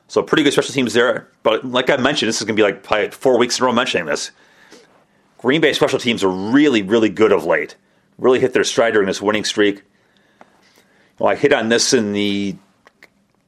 So 0.08 0.22
pretty 0.22 0.44
good 0.44 0.54
special 0.54 0.72
teams 0.72 0.94
there. 0.94 1.28
But 1.42 1.62
like 1.66 1.90
I 1.90 1.98
mentioned, 1.98 2.30
this 2.30 2.40
is 2.40 2.44
going 2.44 2.56
to 2.56 2.60
be 2.60 2.64
like 2.64 2.82
probably 2.82 3.10
four 3.10 3.38
weeks 3.38 3.58
in 3.58 3.64
a 3.64 3.66
row 3.66 3.72
mentioning 3.72 4.06
this. 4.06 4.30
Green 5.40 5.62
Bay 5.62 5.72
special 5.72 5.98
teams 5.98 6.22
are 6.22 6.28
really, 6.28 6.82
really 6.82 7.08
good 7.08 7.32
of 7.32 7.46
late. 7.46 7.74
Really 8.18 8.40
hit 8.40 8.52
their 8.52 8.62
stride 8.62 8.92
during 8.92 9.06
this 9.06 9.22
winning 9.22 9.44
streak. 9.44 9.82
Well, 11.18 11.30
I 11.30 11.34
hit 11.34 11.50
on 11.50 11.70
this 11.70 11.94
in 11.94 12.12
the 12.12 12.56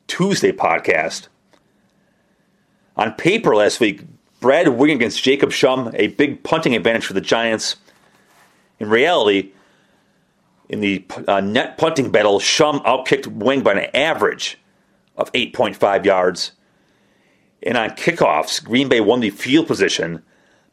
Tuesday 0.07 0.53
podcast. 0.53 1.29
On 2.97 3.13
paper 3.13 3.55
last 3.55 3.79
week, 3.79 4.05
Brad 4.41 4.69
Wing 4.69 4.93
against 4.93 5.23
Jacob 5.23 5.51
Schum, 5.51 5.95
a 5.95 6.07
big 6.09 6.43
punting 6.43 6.75
advantage 6.75 7.05
for 7.05 7.13
the 7.13 7.21
Giants. 7.21 7.77
In 8.79 8.89
reality, 8.89 9.53
in 10.71 10.81
the 10.81 11.05
uh, 11.29 11.43
net 11.43 11.77
punting 11.77 12.11
battle, 12.11 12.39
Schum 12.39 12.83
outkicked 12.87 13.27
Wing 13.27 13.61
by 13.61 13.73
an 13.73 13.91
average 13.95 14.59
of 15.19 15.31
8.5 15.33 16.07
yards. 16.07 16.53
And 17.63 17.77
on 17.77 17.91
kickoffs, 17.91 18.65
Green 18.65 18.89
Bay 18.89 19.03
won 19.03 19.21
the 19.21 19.29
field 19.29 19.67
position 19.67 20.23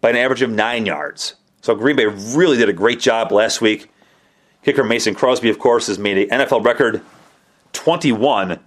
by 0.01 0.09
an 0.09 0.15
average 0.15 0.41
of 0.41 0.49
9 0.49 0.85
yards. 0.85 1.35
So 1.61 1.75
Green 1.75 1.95
Bay 1.95 2.05
really 2.05 2.57
did 2.57 2.69
a 2.69 2.73
great 2.73 2.99
job 2.99 3.31
last 3.31 3.61
week. 3.61 3.89
Kicker 4.63 4.83
Mason 4.83 5.15
Crosby, 5.15 5.49
of 5.49 5.59
course, 5.59 5.87
has 5.87 5.99
made 5.99 6.17
an 6.17 6.39
NFL 6.39 6.65
record 6.65 7.01
21 7.73 8.59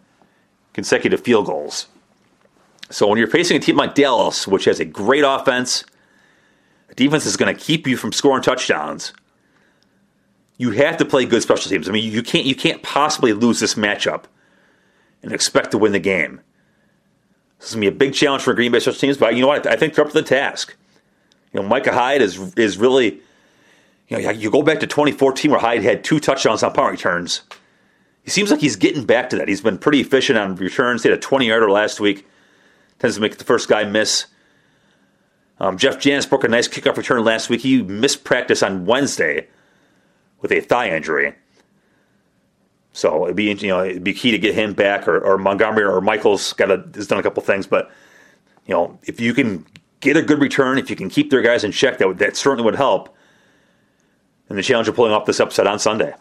consecutive 0.72 1.20
field 1.20 1.46
goals. 1.46 1.86
So 2.90 3.06
when 3.06 3.18
you're 3.18 3.26
facing 3.26 3.56
a 3.56 3.60
team 3.60 3.76
like 3.76 3.94
Dallas, 3.94 4.46
which 4.46 4.66
has 4.66 4.80
a 4.80 4.84
great 4.84 5.24
offense, 5.26 5.84
a 6.90 6.94
defense 6.94 7.24
is 7.24 7.36
going 7.36 7.54
to 7.54 7.60
keep 7.60 7.86
you 7.86 7.96
from 7.96 8.12
scoring 8.12 8.42
touchdowns. 8.42 9.12
You 10.58 10.70
have 10.72 10.98
to 10.98 11.04
play 11.04 11.24
good 11.24 11.42
special 11.42 11.70
teams. 11.70 11.88
I 11.88 11.92
mean, 11.92 12.12
you 12.12 12.22
can't 12.22 12.44
you 12.44 12.54
can't 12.54 12.82
possibly 12.82 13.32
lose 13.32 13.58
this 13.60 13.74
matchup 13.74 14.24
and 15.22 15.32
expect 15.32 15.70
to 15.70 15.78
win 15.78 15.92
the 15.92 15.98
game. 15.98 16.40
This 17.58 17.70
is 17.70 17.74
going 17.74 17.86
to 17.86 17.90
be 17.90 17.96
a 17.96 17.98
big 17.98 18.14
challenge 18.14 18.42
for 18.42 18.54
Green 18.54 18.70
Bay 18.70 18.80
special 18.80 19.00
teams, 19.00 19.16
but 19.16 19.34
you 19.34 19.40
know 19.40 19.48
what? 19.48 19.66
I 19.66 19.76
think 19.76 19.94
they're 19.94 20.04
up 20.04 20.10
to 20.12 20.20
the 20.20 20.22
task. 20.22 20.76
You 21.52 21.62
know, 21.62 21.68
Micah 21.68 21.92
Hyde 21.92 22.22
is 22.22 22.54
is 22.56 22.78
really, 22.78 23.20
you 24.08 24.22
know, 24.22 24.30
you 24.30 24.50
go 24.50 24.62
back 24.62 24.80
to 24.80 24.86
2014 24.86 25.50
where 25.50 25.60
Hyde 25.60 25.82
had 25.82 26.04
two 26.04 26.20
touchdowns 26.20 26.62
on 26.62 26.72
punt 26.72 26.92
returns. 26.92 27.42
He 28.22 28.30
seems 28.30 28.50
like 28.50 28.60
he's 28.60 28.76
getting 28.76 29.04
back 29.04 29.30
to 29.30 29.36
that. 29.36 29.48
He's 29.48 29.60
been 29.60 29.78
pretty 29.78 30.00
efficient 30.00 30.38
on 30.38 30.54
returns. 30.56 31.02
He 31.02 31.08
had 31.08 31.18
a 31.18 31.20
20 31.20 31.46
yarder 31.46 31.70
last 31.70 31.98
week 31.98 32.26
tends 33.02 33.16
to 33.16 33.20
make 33.20 33.36
the 33.36 33.44
first 33.44 33.68
guy 33.68 33.82
miss. 33.82 34.26
Um, 35.58 35.76
Jeff 35.76 35.98
Janis 35.98 36.24
broke 36.24 36.44
a 36.44 36.48
nice 36.48 36.68
kickoff 36.68 36.96
return 36.96 37.24
last 37.24 37.50
week. 37.50 37.60
He 37.60 37.82
missed 37.82 38.22
practice 38.22 38.62
on 38.62 38.86
Wednesday 38.86 39.48
with 40.40 40.52
a 40.52 40.60
thigh 40.60 40.90
injury. 40.90 41.34
So 42.92 43.24
it'd 43.24 43.36
be 43.36 43.44
you 43.44 43.68
know 43.68 43.84
it'd 43.84 44.04
be 44.04 44.12
key 44.12 44.30
to 44.30 44.38
get 44.38 44.54
him 44.54 44.72
back, 44.72 45.08
or, 45.08 45.18
or 45.18 45.36
Montgomery 45.36 45.84
or 45.84 46.00
Michaels 46.00 46.52
got 46.52 46.70
a, 46.70 46.84
has 46.94 47.08
done 47.08 47.18
a 47.18 47.22
couple 47.22 47.42
things, 47.42 47.66
but 47.66 47.90
you 48.66 48.74
know 48.74 48.98
if 49.04 49.20
you 49.20 49.34
can 49.34 49.66
get 50.02 50.16
a 50.16 50.22
good 50.22 50.40
return, 50.42 50.76
if 50.76 50.90
you 50.90 50.96
can 50.96 51.08
keep 51.08 51.30
their 51.30 51.40
guys 51.40 51.64
in 51.64 51.72
check, 51.72 51.96
that 51.98 52.06
would, 52.06 52.18
that 52.18 52.36
certainly 52.36 52.64
would 52.64 52.74
help. 52.74 53.16
And 54.50 54.58
the 54.58 54.62
challenge 54.62 54.88
of 54.88 54.94
pulling 54.94 55.12
off 55.12 55.24
this 55.24 55.40
upset 55.40 55.66
on 55.66 55.78
Sunday. 55.78 56.12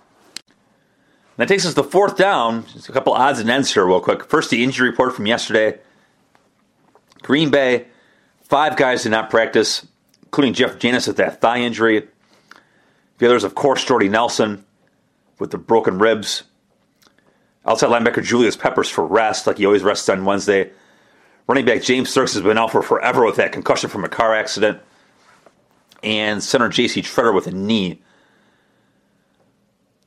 That 1.36 1.48
takes 1.48 1.66
us 1.66 1.74
to 1.74 1.84
fourth 1.84 2.16
down. 2.16 2.66
Just 2.68 2.88
a 2.88 2.92
couple 2.94 3.14
odds 3.14 3.40
and 3.40 3.50
ends 3.50 3.74
here, 3.74 3.86
real 3.86 4.00
quick. 4.00 4.24
First, 4.24 4.52
the 4.52 4.64
injury 4.64 4.90
report 4.90 5.16
from 5.16 5.26
yesterday. 5.26 5.80
Green 7.24 7.50
Bay, 7.50 7.88
five 8.44 8.78
guys 8.78 9.04
did 9.04 9.10
not 9.10 9.30
practice, 9.30 9.86
including 10.24 10.54
Jeff 10.54 10.78
Janis 10.78 11.08
with 11.08 11.18
that 11.18 11.42
thigh 11.42 11.60
injury. 11.60 12.08
The 13.18 13.26
others, 13.26 13.44
of 13.44 13.56
course, 13.56 13.84
Jordy 13.84 14.08
Nelson 14.08 14.64
with 15.40 15.52
the 15.52 15.58
broken 15.58 15.98
ribs. 15.98 16.44
Outside 17.66 17.90
linebacker 17.90 18.24
Julius 18.24 18.56
Peppers 18.56 18.90
for 18.90 19.06
rest, 19.06 19.48
like 19.48 19.58
he 19.58 19.66
always 19.66 19.84
rests 19.84 20.08
on 20.10 20.26
Wednesday. 20.26 20.72
Running 21.48 21.66
back 21.66 21.82
James 21.82 22.10
Starks 22.10 22.34
has 22.34 22.44
been 22.44 22.58
out 22.58 22.72
for 22.72 22.82
forever 22.82 23.26
with 23.26 23.36
that 23.36 23.52
concussion 23.52 23.90
from 23.90 24.04
a 24.04 24.10
car 24.10 24.36
accident. 24.36 24.80
And 26.04 26.44
center 26.44 26.70
J.C. 26.70 27.02
Tretter 27.02 27.34
with 27.34 27.48
a 27.48 27.52
knee. 27.52 28.02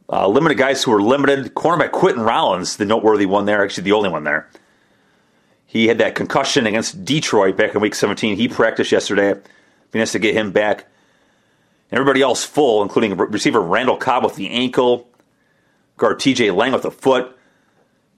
Uh, 0.08 0.28
limited 0.28 0.58
guys 0.58 0.82
who 0.82 0.90
were 0.90 1.02
limited. 1.02 1.54
Cornerback 1.54 1.90
Quinten 1.90 2.26
Rollins, 2.26 2.76
the 2.76 2.84
noteworthy 2.84 3.26
one 3.26 3.46
there, 3.46 3.62
actually 3.62 3.84
the 3.84 3.92
only 3.92 4.08
one 4.08 4.24
there. 4.24 4.48
He 5.66 5.88
had 5.88 5.98
that 5.98 6.14
concussion 6.14 6.66
against 6.66 7.04
Detroit 7.04 7.56
back 7.56 7.74
in 7.74 7.80
week 7.80 7.94
17. 7.94 8.36
He 8.36 8.48
practiced 8.48 8.92
yesterday. 8.92 9.34
Be 9.90 9.98
nice 9.98 10.12
to 10.12 10.18
get 10.18 10.34
him 10.34 10.52
back. 10.52 10.86
everybody 11.90 12.22
else 12.22 12.44
full, 12.44 12.82
including 12.82 13.16
receiver 13.16 13.60
Randall 13.60 13.96
Cobb 13.96 14.24
with 14.24 14.36
the 14.36 14.50
ankle, 14.50 15.08
guard 15.96 16.18
TJ 16.18 16.54
Lang 16.54 16.72
with 16.72 16.82
the 16.82 16.90
foot, 16.90 17.36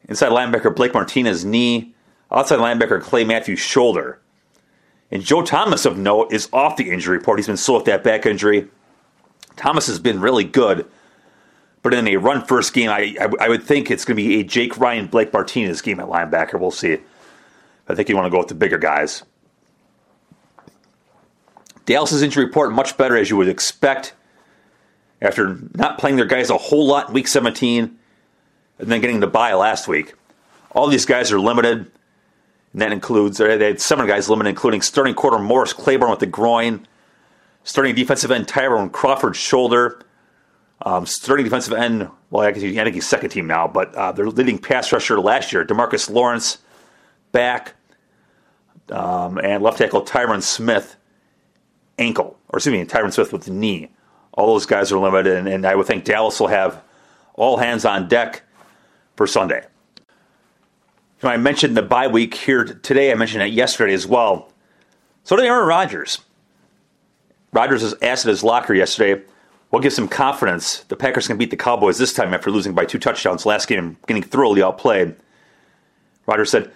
inside 0.08 0.32
linebacker 0.32 0.74
Blake 0.74 0.94
Martinez 0.94 1.44
knee, 1.44 1.94
outside 2.30 2.58
linebacker 2.58 3.00
Clay 3.00 3.24
Matthews 3.24 3.60
shoulder. 3.60 4.20
And 5.10 5.22
Joe 5.22 5.42
Thomas 5.42 5.84
of 5.84 5.96
note 5.96 6.32
is 6.32 6.48
off 6.52 6.76
the 6.76 6.90
injury 6.90 7.18
report. 7.18 7.38
He's 7.38 7.46
been 7.46 7.56
slow 7.56 7.76
with 7.76 7.84
that 7.86 8.02
back 8.02 8.26
injury. 8.26 8.68
Thomas 9.56 9.86
has 9.86 9.98
been 9.98 10.20
really 10.20 10.44
good, 10.44 10.86
but 11.82 11.94
in 11.94 12.08
a 12.08 12.16
run 12.16 12.44
first 12.44 12.74
game, 12.74 12.90
I, 12.90 13.16
I, 13.20 13.28
I 13.40 13.48
would 13.48 13.62
think 13.62 13.90
it's 13.90 14.04
going 14.04 14.16
to 14.16 14.22
be 14.22 14.40
a 14.40 14.44
Jake 14.44 14.76
Ryan 14.78 15.06
Blake 15.06 15.32
Martinez 15.32 15.80
game 15.80 16.00
at 16.00 16.08
linebacker. 16.08 16.60
We'll 16.60 16.70
see. 16.70 16.98
I 17.88 17.94
think 17.94 18.08
you 18.08 18.16
want 18.16 18.26
to 18.26 18.30
go 18.30 18.38
with 18.38 18.48
the 18.48 18.54
bigger 18.54 18.78
guys. 18.78 19.22
Dallas's 21.86 22.22
injury 22.22 22.44
report 22.44 22.72
much 22.72 22.96
better 22.96 23.16
as 23.16 23.30
you 23.30 23.36
would 23.36 23.48
expect 23.48 24.12
after 25.22 25.58
not 25.74 25.98
playing 25.98 26.16
their 26.16 26.26
guys 26.26 26.50
a 26.50 26.58
whole 26.58 26.86
lot 26.86 27.08
in 27.08 27.14
week 27.14 27.28
17 27.28 27.96
and 28.78 28.88
then 28.88 29.00
getting 29.00 29.20
the 29.20 29.26
bye 29.26 29.54
last 29.54 29.88
week. 29.88 30.14
All 30.72 30.88
these 30.88 31.06
guys 31.06 31.32
are 31.32 31.40
limited, 31.40 31.90
and 32.76 32.82
that 32.82 32.92
includes 32.92 33.38
they 33.38 33.56
had 33.56 33.80
seven 33.80 34.06
guys 34.06 34.28
limited, 34.28 34.50
including 34.50 34.82
starting 34.82 35.14
quarter 35.14 35.38
Morris 35.38 35.72
Claiborne 35.72 36.10
with 36.10 36.20
the 36.20 36.26
groin, 36.26 36.86
starting 37.64 37.94
defensive 37.94 38.30
end 38.30 38.46
Tyrone 38.46 38.90
Crawford's 38.90 39.38
shoulder, 39.38 40.02
um, 40.82 41.06
starting 41.06 41.44
defensive 41.44 41.72
end. 41.72 42.10
Well, 42.28 42.46
I 42.46 42.52
think 42.52 42.94
he's 42.94 43.06
second 43.06 43.30
team 43.30 43.46
now, 43.46 43.66
but 43.66 43.94
uh, 43.94 44.12
their 44.12 44.28
leading 44.28 44.58
pass 44.58 44.92
rusher 44.92 45.18
last 45.18 45.54
year, 45.54 45.64
Demarcus 45.64 46.10
Lawrence, 46.10 46.58
back, 47.32 47.72
um, 48.90 49.38
and 49.38 49.62
left 49.62 49.78
tackle 49.78 50.04
Tyron 50.04 50.42
Smith, 50.42 50.96
ankle, 51.98 52.38
or 52.50 52.58
excuse 52.58 52.74
me, 52.74 52.84
Tyron 52.84 53.10
Smith 53.10 53.32
with 53.32 53.44
the 53.44 53.52
knee. 53.52 53.88
All 54.34 54.48
those 54.48 54.66
guys 54.66 54.92
are 54.92 54.98
limited, 54.98 55.34
and, 55.34 55.48
and 55.48 55.64
I 55.64 55.76
would 55.76 55.86
think 55.86 56.04
Dallas 56.04 56.38
will 56.38 56.48
have 56.48 56.82
all 57.36 57.56
hands 57.56 57.86
on 57.86 58.06
deck 58.06 58.42
for 59.16 59.26
Sunday. 59.26 59.64
You 61.22 61.28
know, 61.28 61.32
I 61.32 61.38
mentioned 61.38 61.76
the 61.76 61.82
bye 61.82 62.08
week 62.08 62.34
here 62.34 62.64
today. 62.64 63.10
I 63.10 63.14
mentioned 63.14 63.42
it 63.42 63.52
yesterday 63.52 63.94
as 63.94 64.06
well. 64.06 64.52
So 65.24 65.34
did 65.34 65.46
Aaron 65.46 65.66
Rodgers. 65.66 66.20
Rodgers 67.52 67.82
was 67.82 67.94
asked 68.02 68.26
at 68.26 68.30
his 68.30 68.44
locker 68.44 68.74
yesterday, 68.74 69.22
what 69.70 69.82
gives 69.82 69.98
him 69.98 70.08
confidence 70.08 70.80
the 70.84 70.96
Packers 70.96 71.26
can 71.26 71.38
beat 71.38 71.50
the 71.50 71.56
Cowboys 71.56 71.98
this 71.98 72.12
time 72.12 72.34
after 72.34 72.50
losing 72.50 72.74
by 72.74 72.84
two 72.84 72.98
touchdowns 72.98 73.46
last 73.46 73.66
game, 73.66 73.96
getting 74.06 74.22
thoroughly 74.22 74.62
outplayed? 74.62 75.16
Rodgers 76.26 76.50
said, 76.50 76.70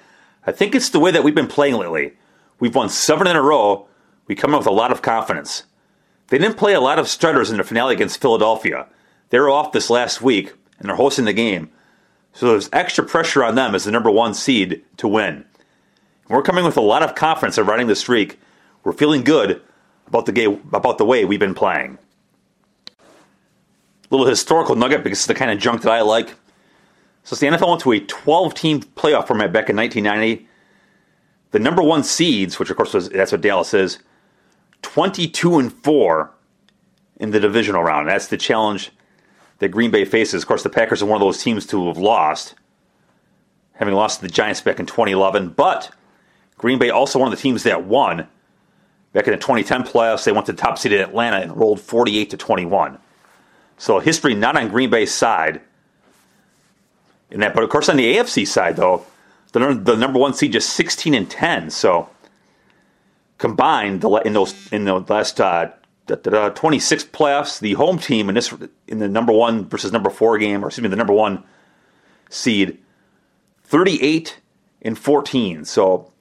I 0.47 0.53
think 0.53 0.75
it's 0.75 0.89
the 0.89 1.01
way 1.01 1.11
that 1.11 1.23
we've 1.23 1.35
been 1.35 1.47
playing 1.47 1.77
lately. 1.77 2.15
We've 2.59 2.75
won 2.75 2.89
seven 2.89 3.27
in 3.27 3.37
a 3.37 3.43
row. 3.43 3.89
We 4.27 4.35
come 4.35 4.53
in 4.53 4.59
with 4.59 4.67
a 4.67 4.73
lot 4.73 4.91
of 4.91 5.03
confidence. 5.03 5.65
They 6.29 6.39
didn't 6.39 6.57
play 6.57 6.73
a 6.73 6.81
lot 6.81 6.99
of 6.99 7.09
starters 7.09 7.51
in 7.51 7.59
the 7.59 7.65
finale 7.65 7.95
against 7.95 8.21
Philadelphia. 8.21 8.87
They 9.29 9.39
were 9.39 9.51
off 9.51 9.73
this 9.73 9.91
last 9.91 10.23
week, 10.23 10.55
and 10.79 10.89
they're 10.89 10.97
hosting 10.97 11.27
the 11.27 11.33
game. 11.33 11.71
So 12.33 12.49
there's 12.49 12.71
extra 12.73 13.05
pressure 13.05 13.45
on 13.45 13.55
them 13.55 13.75
as 13.75 13.85
the 13.85 13.91
number 13.91 14.11
one 14.11 14.35
seed 14.35 14.85
to 14.99 15.09
win. 15.09 15.45
We're 16.29 16.43
coming 16.43 16.65
with 16.65 16.77
a 16.77 16.81
lot 16.81 17.03
of 17.03 17.17
confidence 17.17 17.59
of 17.59 17.67
running 17.67 17.89
the 17.89 17.97
streak. 17.97 18.39
We're 18.85 18.93
feeling 18.93 19.25
good 19.25 19.61
about 20.07 20.27
the 20.27 20.33
game, 20.33 20.63
about 20.73 20.99
the 20.99 21.05
way 21.05 21.25
we've 21.25 21.41
been 21.41 21.55
playing. 21.55 21.99
A 22.99 23.03
Little 24.11 24.27
historical 24.27 24.77
nugget 24.77 25.03
because 25.03 25.19
it's 25.19 25.27
the 25.27 25.35
kind 25.35 25.51
of 25.51 25.59
junk 25.59 25.83
that 25.83 25.93
I 25.93 26.03
like. 26.03 26.35
So 27.25 27.37
the 27.37 27.47
NFL 27.47 27.69
went 27.69 27.81
to 27.83 27.93
a 27.93 28.01
12 28.01 28.55
team 28.55 28.81
playoff 28.81 29.27
format 29.27 29.53
back 29.53 29.69
in 29.69 29.77
1990. 29.77 30.47
The 31.51 31.59
number 31.59 31.83
one 31.83 32.05
seeds, 32.05 32.59
which 32.59 32.71
of 32.71 32.77
course 32.77 32.95
was, 32.95 33.09
that's 33.09 33.33
what 33.33 33.41
Dallas 33.41 33.75
is, 33.75 33.99
22 34.83 35.59
and 35.59 35.73
4 35.73 36.33
in 37.17 37.31
the 37.33 37.41
divisional 37.41 37.83
round. 37.83 38.09
That's 38.09 38.29
the 38.29 38.37
challenge 38.37 38.93
that 39.61 39.69
Green 39.69 39.91
Bay 39.91 40.05
faces. 40.05 40.43
Of 40.43 40.49
course, 40.49 40.63
the 40.63 40.71
Packers 40.71 41.03
are 41.03 41.07
one 41.07 41.17
of 41.17 41.27
those 41.27 41.43
teams 41.43 41.65
to 41.67 41.87
have 41.87 41.97
lost, 41.97 42.55
having 43.75 43.95
lost 43.95 44.21
to 44.21 44.27
the 44.27 44.33
Giants 44.33 44.61
back 44.61 44.81
in 44.81 44.87
2011. 44.87 45.51
But 45.51 45.91
Green 46.59 46.79
Bay 46.79 46.91
also 46.91 47.19
one 47.19 47.33
of 47.33 47.39
the 47.39 47.41
teams 47.41 47.63
that 47.63 47.85
won 47.85 48.27
back 49.13 49.27
in 49.27 49.33
the 49.33 49.39
2010 49.39 49.85
playoffs. 49.85 50.25
They 50.25 50.33
went 50.33 50.47
to 50.47 50.53
the 50.53 50.59
top 50.61 50.79
seed 50.79 50.93
in 50.93 51.01
Atlanta 51.01 51.39
and 51.39 51.57
rolled 51.57 51.81
48 51.81 52.31
to 52.31 52.37
21. 52.37 52.99
So 53.79 53.99
history 53.99 54.35
not 54.35 54.57
on 54.57 54.69
Green 54.69 54.91
Bay's 54.91 55.13
side. 55.15 55.61
In 57.31 57.41
that, 57.41 57.55
but 57.55 57.63
of 57.63 57.71
course 57.71 57.89
on 57.89 57.97
the 57.97 58.17
AFC 58.17 58.47
side 58.47 58.77
though, 58.77 59.07
the, 59.53 59.75
the 59.75 59.97
number 59.97 60.19
one 60.19 60.35
seed 60.35 60.53
just 60.53 60.71
16 60.71 61.15
and 61.15 61.31
10. 61.31 61.71
So 61.71 62.09
combined 63.39 64.05
in 64.25 64.33
those 64.33 64.73
in 64.73 64.85
the 64.85 65.01
last 65.01 65.41
uh, 65.41 65.71
26 66.17 67.05
playoffs, 67.05 67.61
the 67.61 67.75
home 67.75 67.99
team 67.99 68.29
in 68.29 68.35
this 68.35 68.53
in 68.87 68.99
the 68.99 69.09
number 69.09 69.33
one 69.33 69.69
versus 69.69 69.93
number 69.93 70.11
four 70.11 70.39
game, 70.39 70.65
or 70.65 70.69
excuse 70.69 70.83
me, 70.83 70.89
the 70.89 70.97
number 70.97 71.13
one 71.13 71.43
seed, 72.29 72.79
38 73.65 74.41
and 74.83 74.99
14. 74.99 75.65
So 75.65 76.13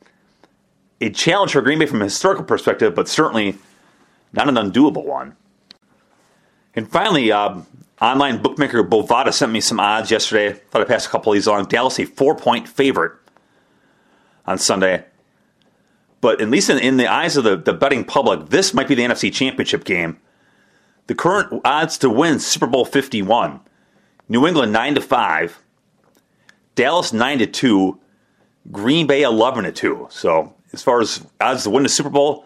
a 1.02 1.10
challenge 1.10 1.54
for 1.54 1.62
Green 1.62 1.80
Bay 1.80 1.86
from 1.86 2.02
a 2.02 2.06
historical 2.06 2.44
perspective, 2.44 2.96
but 2.96 3.08
certainly 3.08 3.58
not 4.34 4.50
an 4.50 4.56
undoable 4.56 5.06
one. 5.06 5.36
And 6.76 6.90
finally, 6.90 7.32
uh, 7.32 7.62
online 8.02 8.42
bookmaker 8.42 8.84
Bovada 8.84 9.34
sent 9.34 9.52
me 9.52 9.62
some 9.62 9.80
odds 9.80 10.12
yesterday. 10.12 10.54
Thought 10.54 10.82
I'd 10.82 10.88
pass 10.88 11.06
a 11.06 11.10
couple 11.10 11.32
of 11.32 11.36
these 11.36 11.48
along. 11.48 11.66
Dallas 11.66 12.00
a 12.00 12.06
four 12.06 12.36
point 12.36 12.68
favorite 12.68 13.14
on 14.46 14.58
Sunday. 14.58 15.06
But 16.22 16.42
at 16.42 16.50
least 16.50 16.70
in, 16.70 16.78
in 16.80 16.98
the 16.98 17.08
eyes 17.08 17.38
of 17.38 17.44
the, 17.44 17.56
the 17.56 17.74
betting 17.74 18.04
public, 18.04 18.50
this 18.50 18.74
might 18.74 18.88
be 18.88 18.96
the 18.96 19.04
NFC 19.04 19.32
Championship 19.32 19.84
game. 19.84 20.20
The 21.08 21.16
current 21.16 21.62
odds 21.66 21.98
to 22.00 22.10
win 22.10 22.40
Super 22.40 22.68
Bowl 22.68 22.86
51 22.86 23.62
New 24.32 24.46
England 24.46 24.72
9 24.72 24.96
to 24.96 25.02
5, 25.02 25.64
Dallas 26.76 27.12
9 27.12 27.40
to 27.40 27.48
2, 27.48 28.00
Green 28.72 29.08
Bay 29.08 29.24
11 29.24 29.64
to 29.64 29.72
2. 29.72 30.08
So, 30.12 30.54
as 30.72 30.84
far 30.84 31.02
as 31.02 31.26
odds 31.42 31.64
to 31.64 31.72
win 31.72 31.82
the 31.82 31.90
Super 31.90 32.12
Bowl, 32.12 32.46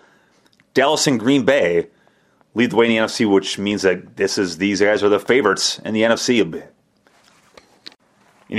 Dallas 0.73 1.05
and 1.07 1.19
Green 1.19 1.43
Bay 1.43 1.87
lead 2.55 2.71
the 2.71 2.75
way 2.77 2.85
in 2.85 2.91
the 2.91 2.97
NFC, 2.97 3.29
which 3.29 3.59
means 3.59 3.81
that 3.81 4.15
this 4.15 4.37
is 4.37 4.57
these 4.57 4.79
guys 4.79 5.03
are 5.03 5.09
the 5.09 5.19
favorites 5.19 5.79
in 5.79 5.93
the 5.93 6.03
NFC. 6.03 6.41
And 6.41 6.63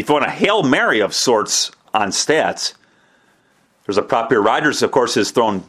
if 0.00 0.09
you 0.09 0.12
want 0.12 0.27
a 0.27 0.31
Hail 0.31 0.62
Mary 0.62 1.00
of 1.00 1.14
sorts 1.14 1.70
on 1.94 2.11
stats, 2.11 2.74
there's 3.87 3.99
a 3.99 4.03
prop 4.03 4.31
here. 4.31 4.40
Rodgers, 4.40 4.83
of 4.83 4.90
course, 4.90 5.14
has 5.14 5.31
thrown 5.31 5.64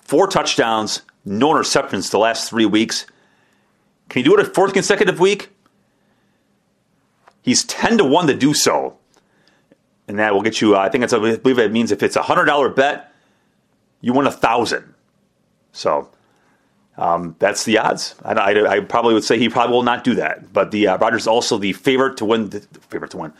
four 0.00 0.26
touchdowns, 0.26 1.02
no 1.24 1.50
interceptions 1.50 2.10
the 2.10 2.18
last 2.18 2.50
three 2.50 2.66
weeks. 2.66 3.06
Can 4.08 4.20
he 4.20 4.28
do 4.28 4.34
it 4.34 4.40
a 4.40 4.50
fourth 4.50 4.72
consecutive 4.72 5.20
week? 5.20 5.50
He's 7.42 7.64
10 7.64 7.98
to 7.98 8.04
1 8.04 8.26
to 8.26 8.34
do 8.34 8.54
so. 8.54 8.96
And 10.08 10.18
that 10.18 10.34
will 10.34 10.42
get 10.42 10.60
you, 10.60 10.76
uh, 10.76 10.80
I 10.80 10.88
think 10.88 11.04
it's, 11.04 11.12
I 11.12 11.18
believe 11.18 11.58
it 11.58 11.72
means 11.72 11.92
if 11.92 12.02
it's 12.02 12.16
a 12.16 12.20
$100 12.20 12.76
bet, 12.76 13.12
you 14.00 14.12
win 14.12 14.26
a 14.26 14.30
1000 14.30 14.94
So 15.72 16.10
um, 16.98 17.36
that's 17.38 17.64
the 17.64 17.78
odds. 17.78 18.14
I, 18.22 18.32
I, 18.32 18.76
I, 18.76 18.80
probably 18.80 19.14
would 19.14 19.24
say 19.24 19.38
he 19.38 19.48
probably 19.48 19.74
will 19.74 19.82
not 19.82 20.04
do 20.04 20.14
that. 20.16 20.52
But 20.52 20.70
the 20.70 20.88
uh, 20.88 20.98
Rodgers 20.98 21.26
also 21.26 21.56
the 21.56 21.72
favorite 21.72 22.18
to 22.18 22.24
win, 22.24 22.50
the 22.50 22.60
favorite 22.88 23.12
to 23.12 23.16
win, 23.16 23.32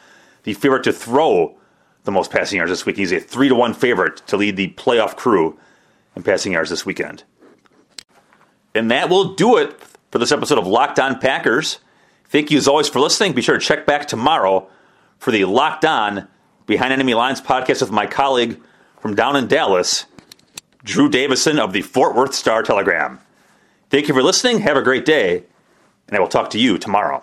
the 0.44 0.55
favorite 0.55 0.85
to 0.85 0.92
throw 0.92 1.55
the 2.04 2.12
most 2.12 2.30
passing 2.30 2.58
yards 2.58 2.70
this 2.70 2.86
week. 2.86 2.96
He's 2.96 3.12
a 3.12 3.20
three 3.20 3.48
to 3.48 3.54
one 3.54 3.74
favorite 3.74 4.18
to 4.28 4.36
lead 4.36 4.56
the 4.56 4.68
playoff 4.68 5.16
crew 5.16 5.58
in 6.14 6.22
passing 6.22 6.52
yards 6.52 6.70
this 6.70 6.86
weekend. 6.86 7.24
And 8.74 8.90
that 8.90 9.08
will 9.08 9.34
do 9.34 9.56
it 9.56 9.80
for 10.10 10.18
this 10.18 10.32
episode 10.32 10.58
of 10.58 10.66
Locked 10.66 10.98
On 10.98 11.18
Packers. 11.18 11.78
Thank 12.28 12.50
you 12.50 12.58
as 12.58 12.68
always 12.68 12.88
for 12.88 13.00
listening. 13.00 13.32
Be 13.32 13.42
sure 13.42 13.58
to 13.58 13.64
check 13.64 13.86
back 13.86 14.06
tomorrow 14.06 14.68
for 15.18 15.30
the 15.30 15.44
Locked 15.44 15.84
On 15.84 16.28
Behind 16.66 16.92
Enemy 16.92 17.14
Lines 17.14 17.40
podcast 17.40 17.80
with 17.80 17.90
my 17.90 18.06
colleague 18.06 18.60
from 19.00 19.14
down 19.14 19.36
in 19.36 19.46
Dallas, 19.46 20.06
Drew 20.82 21.08
Davison 21.08 21.58
of 21.58 21.72
the 21.72 21.82
Fort 21.82 22.14
Worth 22.14 22.34
Star 22.34 22.62
Telegram. 22.62 23.20
Thank 23.90 24.08
you 24.08 24.14
for 24.14 24.22
listening. 24.22 24.60
Have 24.60 24.76
a 24.76 24.82
great 24.82 25.04
day, 25.04 25.44
and 26.08 26.16
I 26.16 26.20
will 26.20 26.28
talk 26.28 26.50
to 26.50 26.58
you 26.58 26.78
tomorrow. 26.78 27.22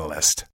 Catalyst. 0.01 0.45